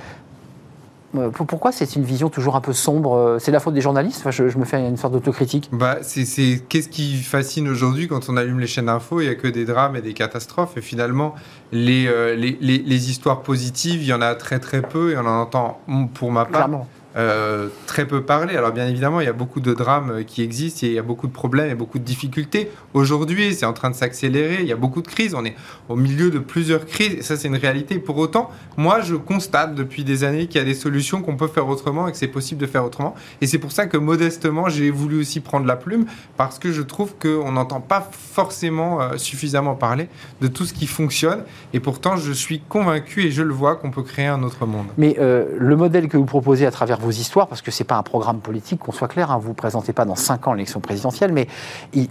[1.17, 3.81] Euh, pour- Pourquoi c'est une vision toujours un peu sombre euh, C'est la faute des
[3.81, 4.19] journalistes?
[4.21, 5.69] Enfin, je, je me fais une sorte d'autocritique.
[5.73, 9.31] Bah, c'est, c'est- qu'est-ce qui fascine aujourd'hui quand on allume les chaînes d'infos Il n'y
[9.31, 10.77] a que des drames et des catastrophes?
[10.77, 11.35] Et finalement,
[11.73, 15.17] les, euh, les, les- les histoires positives, il y en a très très peu et
[15.17, 15.81] on en entend,
[16.15, 16.87] pour ma part, Clairement.
[17.17, 18.57] Euh, très peu parler.
[18.57, 21.03] Alors bien évidemment, il y a beaucoup de drames euh, qui existent, il y a
[21.03, 22.71] beaucoup de problèmes et beaucoup de difficultés.
[22.95, 25.57] Aujourd'hui, c'est en train de s'accélérer, il y a beaucoup de crises, on est
[25.89, 27.99] au milieu de plusieurs crises, et ça c'est une réalité.
[27.99, 31.49] Pour autant, moi je constate depuis des années qu'il y a des solutions qu'on peut
[31.49, 33.17] faire autrement et que c'est possible de faire autrement.
[33.41, 36.07] Et c'est pour ça que modestement, j'ai voulu aussi prendre la plume,
[36.37, 40.09] parce que je trouve qu'on n'entend pas forcément euh, suffisamment parler
[40.41, 41.43] de tout ce qui fonctionne.
[41.75, 44.87] Et pourtant, je suis convaincu, et je le vois, qu'on peut créer un autre monde.
[44.97, 47.97] Mais le modèle que vous proposez à travers vos histoires, parce que ce n'est pas
[47.97, 50.81] un programme politique, qu'on soit clair, hein, vous ne présentez pas dans 5 ans l'élection
[50.81, 51.49] présidentielle, mais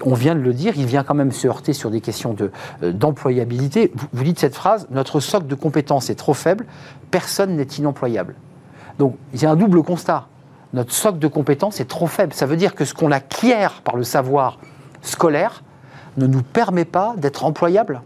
[0.03, 2.35] on vient de le dire, il vient quand même se heurter sur des questions
[2.83, 3.91] euh, d'employabilité.
[3.95, 6.65] Vous, vous dites cette phrase, notre socle de compétences est trop faible,
[7.11, 8.35] personne n'est inemployable.
[8.97, 10.27] Donc il y a un double constat.
[10.73, 12.33] notre socle de compétences est trop faible.
[12.33, 14.59] Ça veut dire que ce qu'on acquiert par le savoir
[15.01, 15.63] scolaire
[16.17, 18.01] ne nous permet pas d'être employable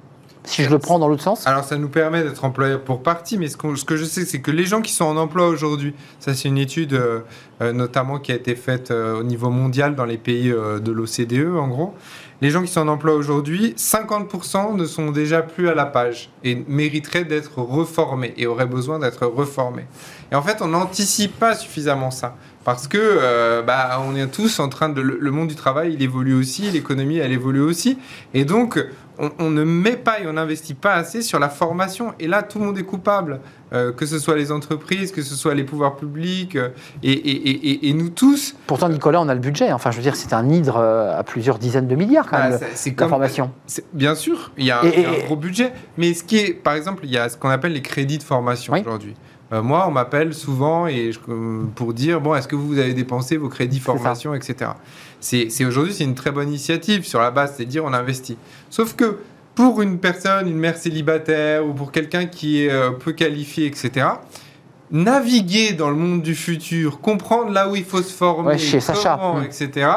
[0.46, 3.38] si je le prends dans l'autre sens Alors ça nous permet d'être employable pour partie,
[3.38, 6.34] mais ce, que je sais, c'est que les gens qui sont en emploi aujourd'hui, ça
[6.34, 7.22] c'est une étude euh,
[7.62, 11.56] euh, notamment qui a été faite euh, au niveau mondial dans les pays de l'OCDE
[11.58, 11.94] en gros,
[12.42, 16.30] les gens qui sont en emploi aujourd'hui, 50% ne sont déjà plus à la page
[16.44, 19.86] et mériteraient d'être reformés et auraient besoin d'être reformés.
[20.32, 22.36] Et en fait, on n'anticipe pas suffisamment ça.
[22.66, 25.02] Parce que bah, on est tous en train de.
[25.02, 27.98] Le monde du travail, il évolue aussi, l'économie, elle évolue aussi.
[28.34, 28.84] Et donc,
[29.18, 32.14] on, ne met pas et on n'investit pas assez sur la formation.
[32.20, 33.40] Et là, tout le monde est coupable.
[33.74, 36.70] Euh, que ce soit les entreprises, que ce soit les pouvoirs publics euh,
[37.02, 38.56] et, nous tous.
[38.68, 39.72] Pourtant, Nicolas, on a le budget.
[39.72, 42.60] Enfin, je veux dire, c'est un hydre à plusieurs dizaines de milliards quand même.
[42.76, 43.52] C'est la formation.
[43.94, 45.74] Bien sûr, il y, a, un gros budget.
[45.98, 48.24] Mais ce qui est, par exemple, il y a ce qu'on appelle les crédits de
[48.24, 49.16] formation aujourd'hui.
[49.54, 51.12] Euh, moi, on m'appelle souvent et
[51.76, 54.72] pour dire bon, est-ce que vous avez dépensé vos crédits formation, etc.
[55.24, 58.38] C'est aujourd'hui, c'est une très bonne initiative sur la base, c'est dire on investit.
[58.70, 59.20] Sauf que
[59.56, 64.08] pour une personne, une mère célibataire ou pour quelqu'un qui est euh, peu qualifié, etc.
[64.92, 69.18] Naviguer dans le monde du futur, comprendre là où il faut se former, chez Sacha.
[69.46, 69.90] etc.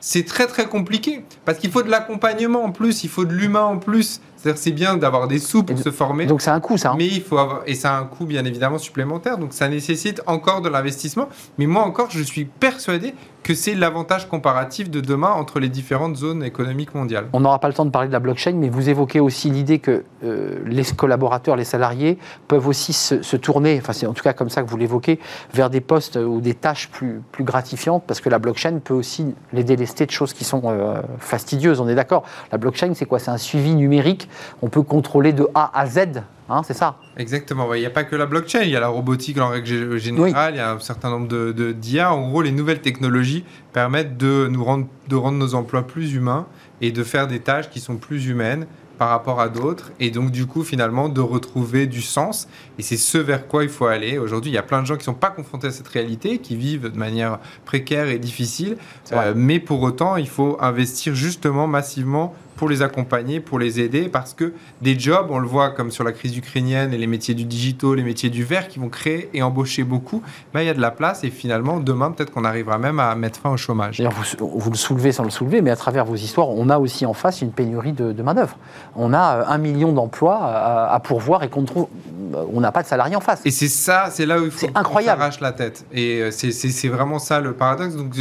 [0.00, 3.62] C'est très très compliqué parce qu'il faut de l'accompagnement en plus, il faut de l'humain
[3.62, 4.20] en plus.
[4.44, 6.26] C'est-à-dire c'est bien d'avoir des sous pour se former.
[6.26, 6.90] Donc c'est un coût ça.
[6.90, 6.96] Hein.
[6.98, 9.38] Mais il faut avoir et ça a un coût bien évidemment supplémentaire.
[9.38, 11.30] Donc ça nécessite encore de l'investissement.
[11.56, 13.14] Mais moi encore, je suis persuadé
[13.44, 17.26] que c'est l'avantage comparatif de demain entre les différentes zones économiques mondiales.
[17.34, 19.78] On n'aura pas le temps de parler de la blockchain, mais vous évoquez aussi l'idée
[19.78, 22.18] que euh, les collaborateurs, les salariés
[22.48, 25.20] peuvent aussi se, tourner, enfin c'est en tout cas comme ça que vous l'évoquez,
[25.52, 29.34] vers des postes ou des tâches plus, plus gratifiantes, parce que la blockchain peut aussi
[29.52, 32.24] les délester de choses qui sont euh, fastidieuses, on est d'accord.
[32.50, 33.18] La blockchain, c'est quoi?
[33.18, 34.28] C'est un suivi numérique,
[34.62, 36.98] on peut contrôler de A à Z Hein, c'est ça?
[37.16, 37.72] Exactement.
[37.74, 40.54] Il n'y a pas que la blockchain, il y a la robotique en règle générale,
[40.54, 42.12] il y a un certain nombre de, d'IA.
[42.12, 46.46] En gros, les nouvelles technologies permettent de nous rendre, de rendre nos emplois plus humains
[46.82, 48.66] et de faire des tâches qui sont plus humaines
[48.98, 52.46] par rapport à d'autres et donc du coup finalement de retrouver du sens
[52.78, 54.96] et c'est ce vers quoi il faut aller aujourd'hui il y a plein de gens
[54.96, 58.76] qui sont pas confrontés à cette réalité qui vivent de manière précaire et difficile
[59.12, 62.34] euh, mais pour autant il faut investir justement massivement
[62.64, 66.02] pour les accompagner, pour les aider, parce que des jobs, on le voit comme sur
[66.02, 69.28] la crise ukrainienne et les métiers du digital, les métiers du vert qui vont créer
[69.34, 70.22] et embaucher beaucoup,
[70.54, 73.14] ben, il y a de la place et finalement, demain, peut-être qu'on arrivera même à
[73.16, 74.00] mettre fin au chômage.
[74.00, 77.04] Vous, vous, le soulevez sans le soulever, mais à travers vos histoires, on a aussi
[77.04, 78.56] en face une pénurie de, main-d'œuvre.
[78.96, 81.88] On a euh, un million d'emplois à, pourvoir et qu'on trouve,
[82.34, 83.42] euh, on n'a pas de salariés en face.
[83.44, 85.84] Et c'est ça, c'est là où il faut qu'on s'arrache la tête.
[85.92, 87.94] Et euh, c'est vraiment ça le paradoxe.
[87.94, 88.14] Donc,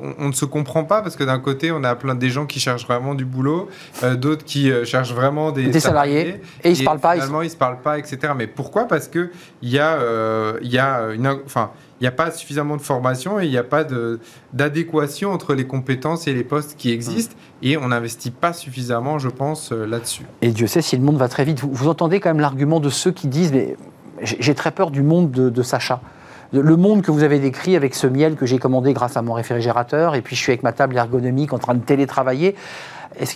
[0.00, 2.46] on, on ne se comprend pas parce que d'un côté, on a plein des gens
[2.46, 3.68] qui cherchent vraiment du boulot
[4.02, 7.14] euh, d'autres qui euh, cherchent vraiment des, salariés, et ils se parlent pas.
[7.14, 8.32] Finalement, ils se parlent pas, etc.
[8.36, 8.86] Mais pourquoi?
[8.86, 9.30] Parce que
[9.62, 11.70] il y a, euh, il y a une, enfin,
[12.00, 13.84] il n'y a pas suffisamment de formation et il n'y a pas
[14.52, 17.34] d'adéquation entre les compétences et les postes qui existent.
[17.62, 20.24] Et on n'investit pas suffisamment, je pense, là-dessus.
[20.42, 21.60] Et Dieu sait si le monde va très vite.
[21.60, 23.76] Vous, entendez quand même l'argument de ceux qui disent mais
[24.22, 26.00] j'ai très peur du monde de, de Sacha
[26.52, 29.34] le monde que vous avez décrit avec ce miel que j'ai commandé grâce à mon
[29.34, 32.54] réfrigérateur, et puis je suis avec ma table ergonomique en train de télétravailler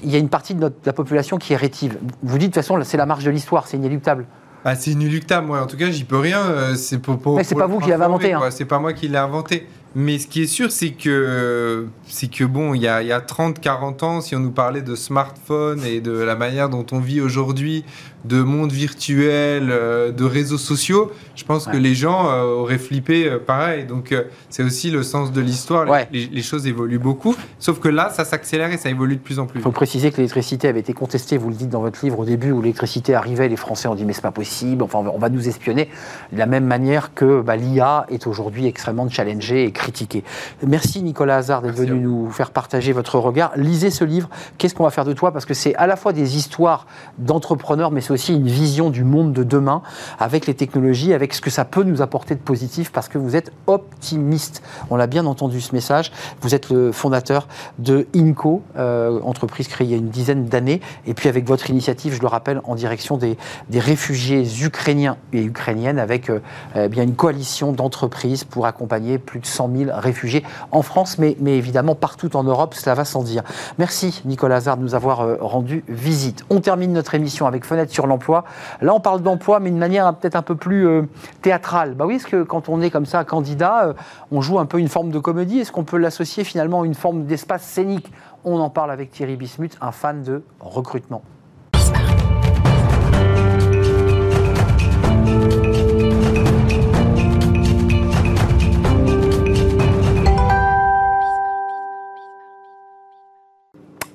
[0.03, 1.99] il y a une partie de, la population qui est rétive?
[2.23, 4.27] Vous dites de toute façon, c'est la marche de l'histoire, c'est inéluctable.
[4.65, 5.63] Ah, c'est inéluctable, moi.
[5.63, 6.41] En tout cas, j'y peux rien.
[6.41, 7.01] Euh, c'est
[7.43, 8.33] c'est pas vous qui l'avez inventé.
[8.33, 8.43] Hein.
[8.51, 9.67] C'est pas moi qui l'ai inventé.
[9.95, 13.13] Mais ce qui est sûr, c'est que, c'est que bon, il y a, il y
[13.13, 16.87] a 30, 40 ans, si on nous parlait de smartphone et de la manière dont
[16.93, 17.85] on vit aujourd'hui,
[18.25, 23.29] de monde virtuel, euh, de réseaux sociaux, je pense que les gens euh, auraient flippé
[23.29, 23.85] euh, pareil.
[23.85, 24.15] Donc
[24.51, 25.87] c'est aussi le sens de l'histoire.
[26.13, 27.37] Les, choses évoluent beaucoup.
[27.59, 29.61] Sauf que là, ça s'accélère et ça évolue de plus en plus.
[29.61, 32.25] Il faut préciser que l'électricité avait été contestée, vous le dites dans votre livre au
[32.25, 35.29] début, où l'électricité arrivait, les Français ont dit mais c'est pas possible, enfin on va
[35.29, 35.89] nous espionner.
[36.33, 40.25] De la même manière que bah, l'IA est aujourd'hui extrêmement challengée et critiquée.
[40.67, 43.53] Merci Nicolas Hazard d'être venu nous faire partager votre regard.
[43.57, 45.33] Lisez ce livre, Qu'est-ce qu'on va faire de toi?
[45.33, 46.87] Parce que c'est à la fois des histoires
[47.19, 49.83] d'entrepreneurs, mais aussi une vision du monde de demain
[50.19, 53.37] avec les technologies, avec ce que ça peut nous apporter de positif, parce que vous
[53.37, 54.63] êtes optimiste.
[54.91, 56.13] On l'a bien entendu ce message.
[56.41, 57.49] Vous êtes le fondateur
[57.79, 61.71] de INCO, euh, entreprise créée il y a une dizaine d'années, et puis avec votre
[61.71, 63.37] initiative, je le rappelle, en direction des,
[63.75, 66.41] réfugiés ukrainiens et ukrainiennes, avec euh,
[66.77, 71.37] eh bien une coalition d'entreprises pour accompagner plus de 100 000 réfugiés en France, mais,
[71.41, 73.43] mais évidemment partout en Europe, cela va sans dire.
[73.79, 76.45] Merci Nicolas Hazard de nous avoir euh, rendu visite.
[76.51, 78.45] On termine notre émission avec Fenêtre sur l'emploi.
[78.81, 81.03] Là, on parle d'emploi, mais de manière peut-être un peu plus euh,
[81.41, 81.95] théâtrale.
[81.95, 83.93] Bah oui, est-ce que quand on est comme ça candidat, euh,
[84.31, 86.95] on joue un peu une forme de comédie Est-ce qu'on peut l'associer finalement à une
[86.95, 88.13] forme d'espace scénique?
[88.45, 91.23] On en parle avec Thierry Bismuth, un fan de recrutement.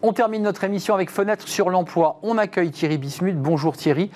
[0.04, 2.20] On termine notre émission avec Fenêtre sur l'emploi.
[2.22, 3.38] On accueille Thierry Bismuth.
[3.38, 4.12] Bonjour Thierry.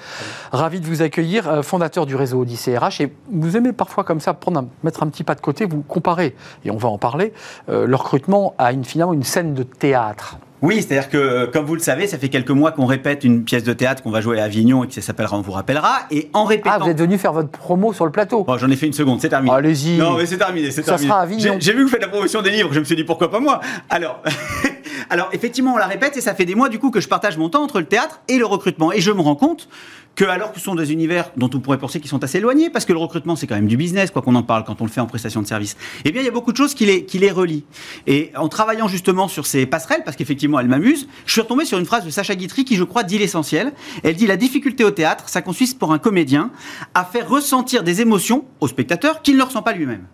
[0.52, 3.02] Ravi de vous accueillir, euh, fondateur du réseau Odyssée RH.
[3.02, 6.36] Et vous aimez parfois comme ça prendre mettre un petit pas de côté, vous comparer,
[6.66, 7.34] et on va en parler,
[7.70, 10.38] euh, le recrutement à une, finalement une scène de théâtre.
[10.62, 13.64] Oui, c'est-à-dire que, comme vous le savez, ça fait quelques mois qu'on répète une pièce
[13.64, 16.02] de théâtre qu'on va jouer à Avignon et qui s'appellera On vous rappellera.
[16.12, 16.76] Et en répétant.
[16.76, 19.20] Ah, vous êtes venu faire votre promo sur le plateau J'en ai fait une seconde,
[19.22, 19.56] c'est terminé.
[19.56, 19.98] Allez-y.
[19.98, 21.56] Non, mais c'est terminé, c'est Ça sera Avignon.
[21.60, 23.40] J'ai vu que vous faites la promotion des livres, je me suis dit pourquoi pas
[23.40, 23.60] moi.
[23.90, 24.22] Alors,
[25.12, 27.38] alors effectivement, on la répète et ça fait des mois du coup que je partage
[27.38, 28.94] mon temps entre le théâtre et le recrutement.
[28.94, 29.68] Et je me rends compte
[30.16, 32.70] que alors que ce sont des univers dont on pourrait penser qu'ils sont assez éloignés,
[32.70, 34.86] parce que le recrutement c'est quand même du business, quoi qu'on en parle quand on
[34.86, 36.86] le fait en prestation de service, eh bien il y a beaucoup de choses qui
[36.86, 37.66] les, qui les relient.
[38.08, 41.78] Et en travaillant justement sur ces passerelles, parce qu'effectivement elles m'amusent, je suis retombé sur
[41.78, 43.74] une phrase de Sacha Guitry qui je crois dit l'essentiel.
[44.04, 46.52] Elle dit la difficulté au théâtre, ça consiste pour un comédien
[46.94, 50.06] à faire ressentir des émotions au spectateur qu'il ne ressent pas lui-même.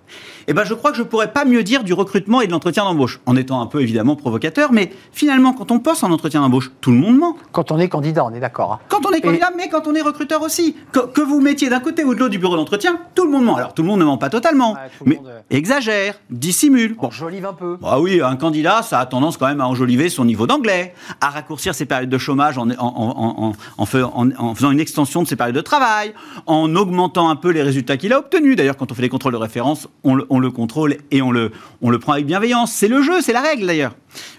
[0.49, 2.85] Eh ben je crois que je pourrais pas mieux dire du recrutement et de l'entretien
[2.85, 6.71] d'embauche, en étant un peu évidemment provocateur, mais finalement quand on poste en entretien d'embauche,
[6.79, 7.35] tout le monde ment.
[7.51, 8.71] Quand on est candidat, on est d'accord.
[8.71, 8.79] Hein.
[8.87, 10.77] Quand on est candidat, mais quand on est recruteur aussi.
[10.93, 13.57] Que, vous mettiez d'un côté ou de l'autre du bureau d'entretien, tout le monde ment.
[13.57, 16.95] Alors tout le monde ne ment pas totalement, mais monde, euh, exagère, dissimule.
[16.95, 17.07] Bon.
[17.07, 17.77] Enjolive un peu.
[17.81, 21.29] Bah oui, un candidat, ça a tendance quand même à enjoliver son niveau d'anglais, à
[21.29, 25.61] raccourcir ses périodes de chômage en, en, en, faisant une extension de ses périodes de
[25.61, 26.13] travail,
[26.45, 28.55] en augmentant un peu les résultats qu'il a obtenus.
[28.55, 31.31] D'ailleurs, quand on fait les contrôles de référence, on le, on le contrôle et on
[31.31, 32.71] le, le prend avec bienveillance.
[32.71, 33.95] C'est le jeu, c'est la règle d'ailleurs.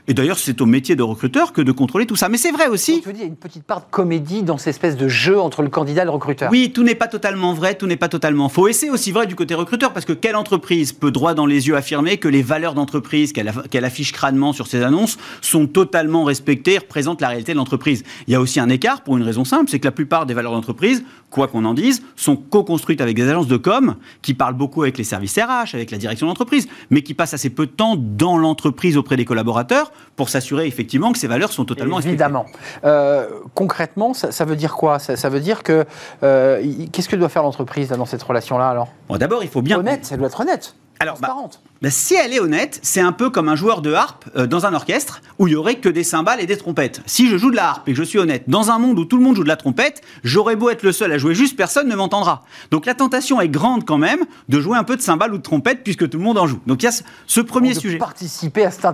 [0.07, 2.29] Et d'ailleurs, c'est au métier de recruteur que de contrôler tout ça.
[2.29, 3.01] Mais c'est vrai aussi.
[3.03, 5.39] Tu dire, il y a une petite part de comédie dans cette espèce de jeu
[5.39, 6.51] entre le candidat et le recruteur.
[6.51, 8.69] Oui, tout n'est pas totalement vrai, tout n'est pas totalement faux.
[8.69, 11.69] Et c'est aussi vrai du côté recruteur, parce que quelle entreprise peut droit dans les
[11.69, 16.75] yeux affirmer que les valeurs d'entreprise qu'elle affiche crânement sur ses annonces sont totalement respectées
[16.75, 18.05] et représentent la réalité de l'entreprise?
[18.27, 20.35] Il y a aussi un écart pour une raison simple, c'est que la plupart des
[20.35, 24.57] valeurs d'entreprise, quoi qu'on en dise, sont co-construites avec des agences de com qui parlent
[24.57, 27.73] beaucoup avec les services RH, avec la direction d'entreprise, mais qui passent assez peu de
[27.73, 29.68] temps dans l'entreprise auprès des collaborateurs
[30.17, 32.47] pour s'assurer effectivement que ces valeurs sont totalement Évidemment.
[32.85, 34.99] Euh, concrètement, ça, veut dire quoi?
[34.99, 35.85] Ça, veut dire que
[36.23, 36.63] euh,
[36.93, 38.89] qu'est-ce que doit faire l'entreprise dans cette relation-là alors?
[39.09, 40.05] Bon, D'abord, il faut bien honnête.
[40.05, 40.75] Ça doit être honnête.
[41.01, 41.35] Alors, bah,
[41.81, 44.67] bah, si elle est honnête, c'est un peu comme un joueur de harpe euh, dans
[44.67, 47.03] un orchestre où il y aurait que des cymbales et des trompettes.
[47.07, 49.05] Si je joue de la harpe et que je suis honnête, dans un monde où
[49.05, 51.57] tout le monde joue de la trompette, j'aurais beau être le seul à jouer juste,
[51.57, 52.45] personne ne m'entendra.
[52.71, 55.43] Donc la tentation est grande quand même de jouer un peu de cymbales ou de
[55.43, 56.61] trompette puisque tout le monde en joue.
[56.67, 56.93] Donc il y a
[57.27, 57.99] ce, premier de sujet.
[57.99, 58.85] Participer à cet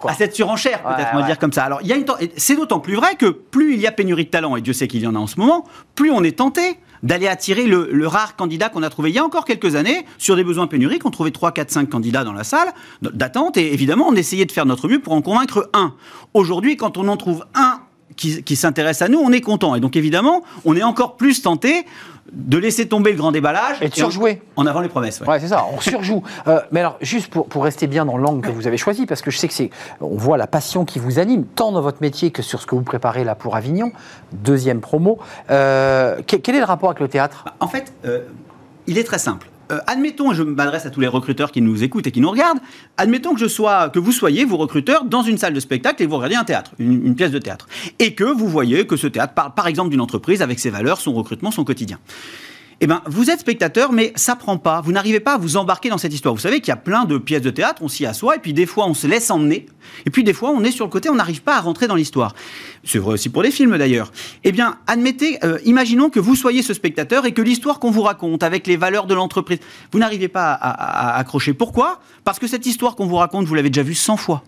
[0.00, 0.10] quoi.
[0.10, 1.64] À cette surenchère, peut-être, on va dire comme ça.
[1.64, 2.04] Alors il y a une
[2.36, 4.88] c'est d'autant plus vrai que plus il y a pénurie de talent, et Dieu sait
[4.88, 5.64] qu'il y en a en ce moment,
[5.94, 9.24] plus on est tenté d'aller attirer le, rare candidat qu'on a trouvé il y a
[9.24, 11.04] encore quelques années sur des besoins pénuriques.
[11.04, 12.68] On trouvait 3, 4, 5 candidats dans la salle
[13.00, 15.94] d'attente et évidemment on essayait de faire notre mieux pour en convaincre un.
[16.34, 17.80] Aujourd'hui, quand on en trouve un
[18.16, 19.74] qui, qui s'intéresse à nous, on est content.
[19.74, 21.86] Et donc évidemment, on est encore plus tenté
[22.32, 24.42] de laisser tomber le grand déballage et de surjouer.
[24.56, 25.20] En, avant les promesses.
[25.20, 26.22] Ouais, c'est ça, on surjoue.
[26.48, 29.20] Euh, mais alors, juste pour, pour rester bien dans l'angle que vous avez choisi, parce
[29.20, 29.70] que je sais que c'est.
[30.00, 32.74] On voit la passion qui vous anime, tant dans votre métier que sur ce que
[32.74, 33.90] vous préparez là pour Avignon.
[34.32, 35.18] Deuxième promo.
[35.50, 37.42] Euh, quel, est le rapport avec le théâtre?
[37.44, 38.20] Bah, En fait, euh,
[38.86, 39.48] il est très simple.
[39.72, 42.30] Euh, admettons, et je m'adresse à tous les recruteurs qui nous écoutent et qui nous
[42.30, 42.60] regardent,
[42.96, 46.06] admettons que, je sois, que vous soyez, vous recruteurs, dans une salle de spectacle et
[46.06, 47.66] vous regardez un théâtre, une, pièce de théâtre.
[47.98, 51.00] Et que vous voyez que ce théâtre parle par exemple d'une entreprise avec ses valeurs,
[51.00, 51.98] son recrutement, son quotidien
[52.82, 54.82] eh ben, vous êtes spectateur, mais ça prend pas.
[54.82, 56.34] Vous n'arrivez pas à vous embarquer dans cette histoire.
[56.34, 58.52] Vous savez qu'il y a plein de pièces de théâtre, on s'y assoit, et puis
[58.52, 59.66] des fois on se laisse emmener,
[60.04, 61.94] et puis des fois on est sur le côté, on n'arrive pas à rentrer dans
[61.94, 62.34] l'histoire.
[62.84, 64.12] C'est vrai aussi pour les films d'ailleurs.
[64.44, 68.02] Eh bien, admettez, euh, imaginons que vous soyez ce spectateur et que l'histoire qu'on vous
[68.02, 69.58] raconte avec les valeurs de l'entreprise,
[69.90, 71.54] vous n'arrivez pas à, accrocher.
[71.54, 72.00] Pourquoi?
[72.24, 74.44] Parce que cette histoire qu'on vous raconte, vous l'avez déjà vue 100 fois.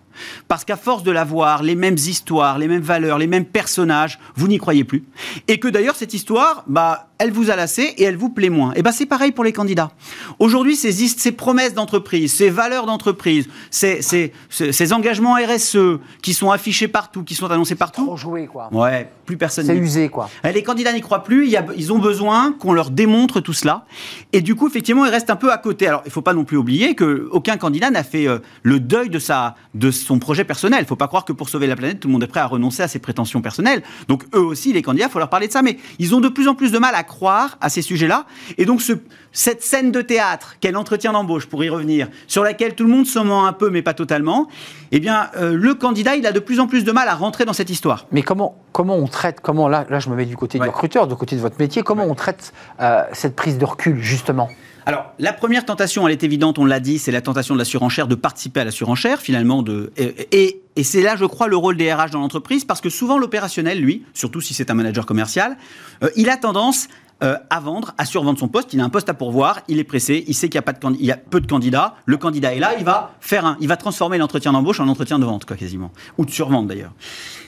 [0.47, 4.19] Parce qu'à force de la voir, les mêmes histoires, les mêmes valeurs, les mêmes personnages,
[4.35, 5.03] vous n'y croyez plus.
[5.47, 8.71] Et que d'ailleurs, cette histoire, bah, elle vous a lassé et elle vous plaît moins.
[8.75, 9.91] Et ben c'est pareil pour les candidats.
[10.39, 16.49] Aujourd'hui, ces, ces promesses d'entreprise, ces valeurs d'entreprise, ces, ces, ces, engagements RSE qui sont
[16.49, 18.05] affichés partout, qui sont annoncés partout.
[18.05, 18.69] Trop joué, quoi.
[18.71, 19.65] Ouais, plus personne.
[19.65, 20.29] C'est usé, quoi.
[20.45, 21.53] Eh, les candidats n'y croient plus.
[21.75, 23.85] ils ont besoin qu'on leur démontre tout cela.
[24.31, 25.87] Et du coup, effectivement, ils restent un peu à côté.
[25.87, 29.09] Alors, il faut pas non plus oublier que aucun candidat n'a fait euh, le deuil
[29.09, 30.79] de sa de son projet personnel.
[30.81, 32.47] Il faut pas croire que pour sauver la planète, tout le monde est prêt à
[32.47, 33.83] renoncer à ses prétentions personnelles.
[34.07, 35.61] Donc, eux aussi, les candidats, il faut leur parler de ça.
[35.61, 38.25] Mais ils ont de plus en plus de mal à croire à ces sujets-là.
[38.57, 38.93] Et donc, ce,
[39.31, 43.05] cette scène de théâtre, quel entretien d'embauche, pour y revenir, sur laquelle tout le monde
[43.05, 44.47] se ment un peu, mais pas totalement,
[44.91, 47.45] eh bien, euh, le candidat, il a de plus en plus de mal à rentrer
[47.45, 48.07] dans cette histoire.
[48.11, 51.07] Mais comment, comment on traite, comment, là, là je me mets du côté du recruteur,
[51.07, 54.49] du côté de votre métier, comment on traite euh, cette prise de recul, justement?
[54.85, 57.65] Alors, la première tentation, elle est évidente, on l'a dit, c'est la tentation de la
[57.65, 59.61] surenchère, de participer à la surenchère, finalement.
[59.61, 63.17] De, et, c'est là, je crois, le rôle des RH dans l'entreprise, parce que souvent,
[63.17, 65.57] l'opérationnel, lui, surtout si c'est un manager commercial,
[66.03, 66.87] euh, il a tendance
[67.21, 68.71] euh, à vendre, à survendre son poste.
[68.71, 71.41] Il a un poste à pourvoir, il est pressé, il sait qu'il y a peu
[71.41, 71.95] de candidats.
[72.05, 75.19] Le candidat est là, il va faire un, il va transformer l'entretien d'embauche en entretien
[75.19, 76.93] de vente, quoi, quasiment, ou de survente d'ailleurs.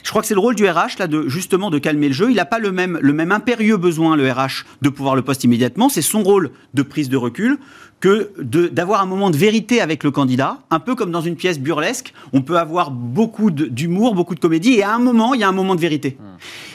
[0.02, 2.30] Je crois que c'est le rôle du RH là de justement de calmer le jeu.
[2.30, 5.44] Il n'a pas le même, le même impérieux besoin le RH de pouvoir le poste
[5.44, 5.88] immédiatement.
[5.88, 7.58] C'est son rôle de prise de recul
[8.00, 11.36] que de- d'avoir un moment de vérité avec le candidat, un peu comme dans une
[11.36, 15.40] pièce burlesque, on peut avoir beaucoup d'humour, beaucoup de comédie, et à un moment, il
[15.40, 16.16] y a un moment de vérité.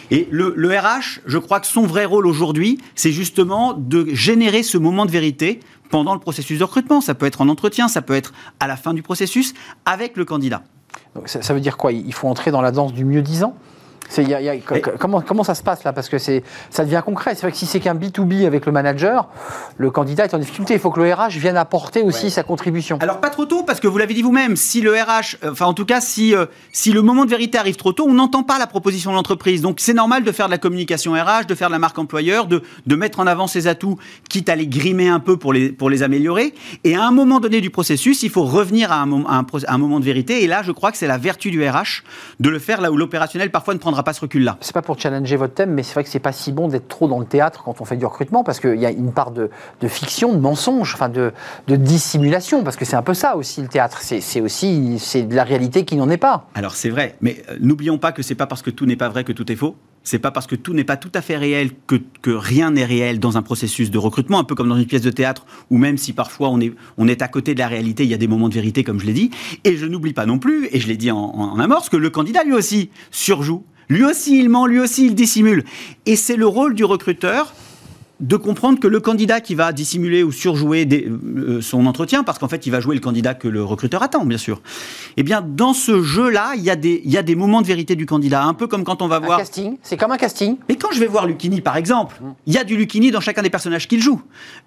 [0.09, 4.63] Et le, le RH, je crois que son vrai rôle aujourd'hui, c'est justement de générer
[4.63, 5.59] ce moment de vérité
[5.89, 7.01] pendant le processus de recrutement.
[7.01, 9.53] Ça peut être en entretien, ça peut être à la fin du processus,
[9.85, 10.63] avec le candidat.
[11.25, 11.91] Ça, ça veut dire quoi?
[11.91, 13.55] Il faut entrer dans la danse du mieux disant
[14.17, 15.93] y a- il y a- co- Et- comment, comment ça se passe là?
[15.93, 17.35] Parce que ça devient concret.
[17.35, 19.29] C'est vrai que si c'est qu'un B2B avec le manager,
[19.77, 20.73] le candidat est en difficulté.
[20.73, 22.29] Il faut que le RH vienne apporter aussi Ouais.
[22.31, 22.97] sa contribution.
[23.01, 25.65] Alors pas trop tôt, parce que vous l'avez dit vous-même, si le RH, euh, enfin
[25.65, 28.43] en tout cas si, euh, si le moment de vérité arrive trop tôt, on n'entend
[28.43, 29.61] pas la proposition de l'entreprise.
[29.61, 32.47] Donc c'est normal de faire de la communication RH, de faire de la marque employeur,
[32.47, 33.97] de, de mettre en avant ses atouts,
[34.29, 36.53] quitte à les grimer un peu pour les, pour les améliorer.
[36.83, 39.43] Et à un moment donné du processus, il faut revenir à un, à
[39.73, 40.43] un moment de vérité.
[40.43, 42.03] Et là, je crois que c'est la vertu du RH
[42.39, 44.57] de le faire là où l'opérationnel parfois ne prendra pas ce recul-là.
[44.61, 46.87] C'est pas pour challenger votre thème, mais c'est vrai que c'est pas si bon d'être
[46.87, 49.31] trop dans le théâtre quand on fait du recrutement, parce qu'il y a une part
[49.31, 49.49] de,
[49.81, 51.33] de fiction, de mensonge, enfin de,
[51.67, 53.99] de dissimulation, parce que c'est un peu ça aussi le théâtre.
[54.01, 56.47] C'est, aussi c'est de la réalité qui n'en est pas.
[56.55, 59.09] Alors c'est vrai, mais euh, n'oublions pas que c'est pas parce que tout n'est pas
[59.09, 59.75] vrai que tout est faux.
[60.03, 62.85] C'est pas parce que tout n'est pas tout à fait réel que, que rien n'est
[62.85, 65.77] réel dans un processus de recrutement, un peu comme dans une pièce de théâtre, où
[65.77, 68.17] même si parfois on est, on est à côté de la réalité, il y a
[68.17, 69.31] des moments de vérité, comme je l'ai dit.
[69.65, 72.45] Et je n'oublie pas non plus, et je l'ai dit en amorce, que le candidat
[72.45, 73.65] lui aussi surjoue.
[73.89, 75.63] Lui aussi il ment, lui aussi il dissimule.
[76.05, 77.53] Et c'est le rôle du recruteur
[78.19, 82.39] de comprendre que le candidat qui va dissimuler ou surjouer des- euh, son entretien, parce
[82.39, 84.59] qu'en fait, il va jouer le candidat que le recruteur attend, bien sûr.
[85.17, 87.67] Eh bien, dans ce jeu-là, il y, a des- il y a des moments de
[87.67, 89.37] vérité du candidat, un peu comme quand on va Un voir.
[89.37, 90.57] casting, c'est comme un casting.
[90.67, 93.43] Mais quand je vais voir Lucchini, par exemple, il y a du Lucchini dans chacun
[93.43, 94.19] des personnages qu'il joue.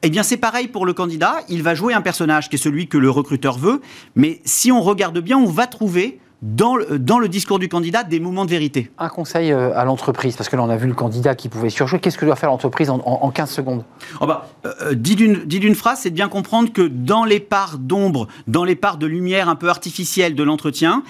[0.04, 1.38] Eh bien, c'est pareil pour le candidat.
[1.48, 3.80] Il va jouer un personnage qui est celui que le recruteur veut.
[4.14, 8.02] Mais si on regarde bien, on va trouver dans le, dans le discours du candidat
[8.02, 8.90] des moments de vérité.
[8.98, 11.68] Un conseil euh, à l'entreprise, parce que là on a vu le candidat qui pouvait
[11.70, 11.98] surjouer.
[12.00, 13.84] Qu'est-ce que doit faire l'entreprise en, en- en 15 secondes?
[14.20, 18.26] Oh bah, euh, dit d'une phrase, c'est de bien comprendre que dans les parts d'ombre,
[18.46, 21.02] dans les parts de lumière un peu artificielles de l'entretien,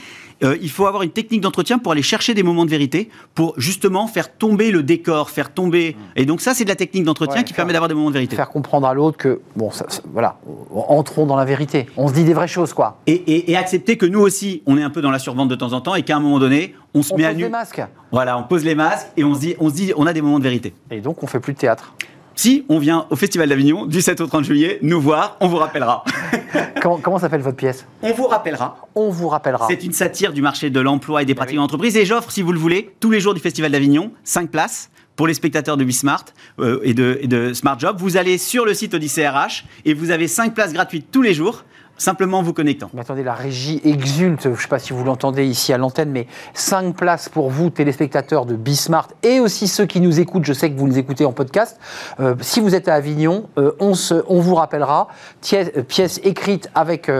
[0.43, 3.55] euh, il faut avoir une technique d'entretien pour aller chercher des moments de vérité, pour
[3.59, 5.97] justement faire tomber le décor, faire tomber.
[6.17, 8.15] Et donc ça, c'est de la technique d'entretien Ouais, qui permet d'avoir des moments de
[8.15, 8.37] vérité.
[8.37, 10.39] Faire comprendre à l'autre que, bon, ça- ça- voilà,
[10.75, 11.87] entrons dans la vérité.
[11.97, 12.99] On se dit des vraies choses, quoi.
[13.07, 15.55] Et, et- et accepter que nous aussi, on est un peu dans la survente de
[15.55, 17.43] temps en temps et qu'à un moment donné, on se On met à pose nu.
[17.45, 17.83] des masques.
[18.11, 20.23] Voilà, on pose les masques et on se dit, on se dit, on a des
[20.23, 20.73] moments de vérité.
[20.91, 21.95] Et donc on fait plus de théâtre.
[22.35, 25.57] Si on vient au Festival d'Avignon du 7 au 30 juillet, nous voir, on vous
[25.57, 26.05] rappellera.
[26.83, 27.87] comment comment s'appelle votre pièce?
[28.03, 28.89] On vous rappellera.
[28.95, 29.67] On vous rappellera.
[29.69, 31.63] C'est une satire du marché de l'emploi et des pratiques oui.
[31.63, 31.97] d'entreprise.
[31.97, 35.27] Et j'offre, si vous le voulez, tous les jours du Festival d'Avignon, 5 places pour
[35.27, 36.25] les spectateurs de Bismart
[36.61, 37.97] euh, et, de, et de Smart Job.
[37.99, 41.35] Vous allez sur le site Odyssée RH et vous avez 5 places gratuites tous les
[41.35, 41.65] jours,
[42.01, 42.89] simplement en vous connectant.
[42.95, 46.11] Mais attendez, la régie exulte, je ne sais pas si vous l'entendez ici à l'antenne,
[46.11, 50.53] mais 5 places pour vous, téléspectateurs de Bismart, et aussi ceux qui nous écoutent, je
[50.55, 51.79] sais que vous nous écoutez en podcast.
[52.19, 55.09] Euh, si vous êtes à Avignon, euh, on, se- on vous rappellera,
[55.53, 57.11] euh, pièce écrite avec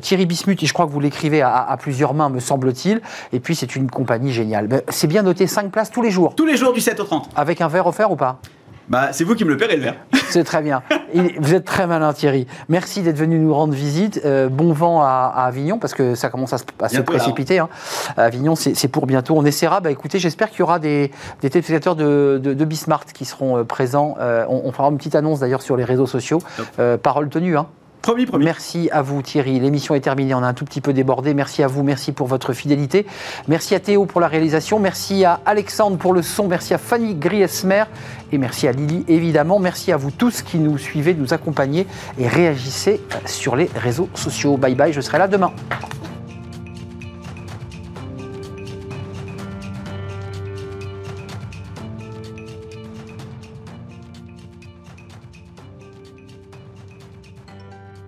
[0.00, 3.40] Thierry Bismuth, et je crois que vous l'écrivez à, à plusieurs mains, me semble-t-il, et
[3.40, 4.66] puis c'est une compagnie géniale.
[4.68, 7.04] Ben, C'est bien noté, 5 places tous les jours, Tous les jours du 7 au
[7.04, 7.28] 30.
[7.36, 8.40] avec un verre offert ou pas?
[8.90, 9.94] Bah, c'est vous qui me le paierez le verre.
[10.30, 10.82] C'est très bien.
[11.40, 12.46] Vous êtes très malin, Thierry.
[12.68, 14.20] Merci d'être venu nous rendre visite.
[14.24, 17.12] Euh, bon vent à, à Avignon, parce que ça commence à se, à se Bientôt,
[17.12, 17.58] là, précipiter.
[17.58, 17.68] hein.
[18.16, 19.34] À Avignon, c'est pour bientôt.
[19.36, 19.80] On essaiera.
[19.80, 21.10] Bah, écoutez, j'espère qu'il y aura des,
[21.40, 24.16] des téléspectateurs de, de, de Bismart qui seront euh, présents.
[24.20, 26.38] Euh, on, on fera une petite annonce d'ailleurs sur les réseaux sociaux.
[26.78, 27.56] Euh, parole tenue.
[27.56, 27.66] Hein.
[28.38, 29.60] Merci à vous Thierry.
[29.60, 30.34] L'émission est terminée.
[30.34, 31.34] On a un tout petit peu débordé.
[31.34, 31.82] Merci à vous.
[31.82, 33.06] Merci pour votre fidélité.
[33.48, 34.78] Merci à Théo pour la réalisation.
[34.78, 36.48] Merci à Alexandre pour le son.
[36.48, 37.84] Merci à Fanny Griesmer.
[38.32, 39.58] Et merci à Lily, évidemment.
[39.58, 41.86] Merci à vous tous qui nous suivez, nous accompagnez
[42.18, 44.56] et réagissez sur les réseaux sociaux.
[44.56, 44.92] Bye bye.
[44.92, 45.52] Je serai là demain.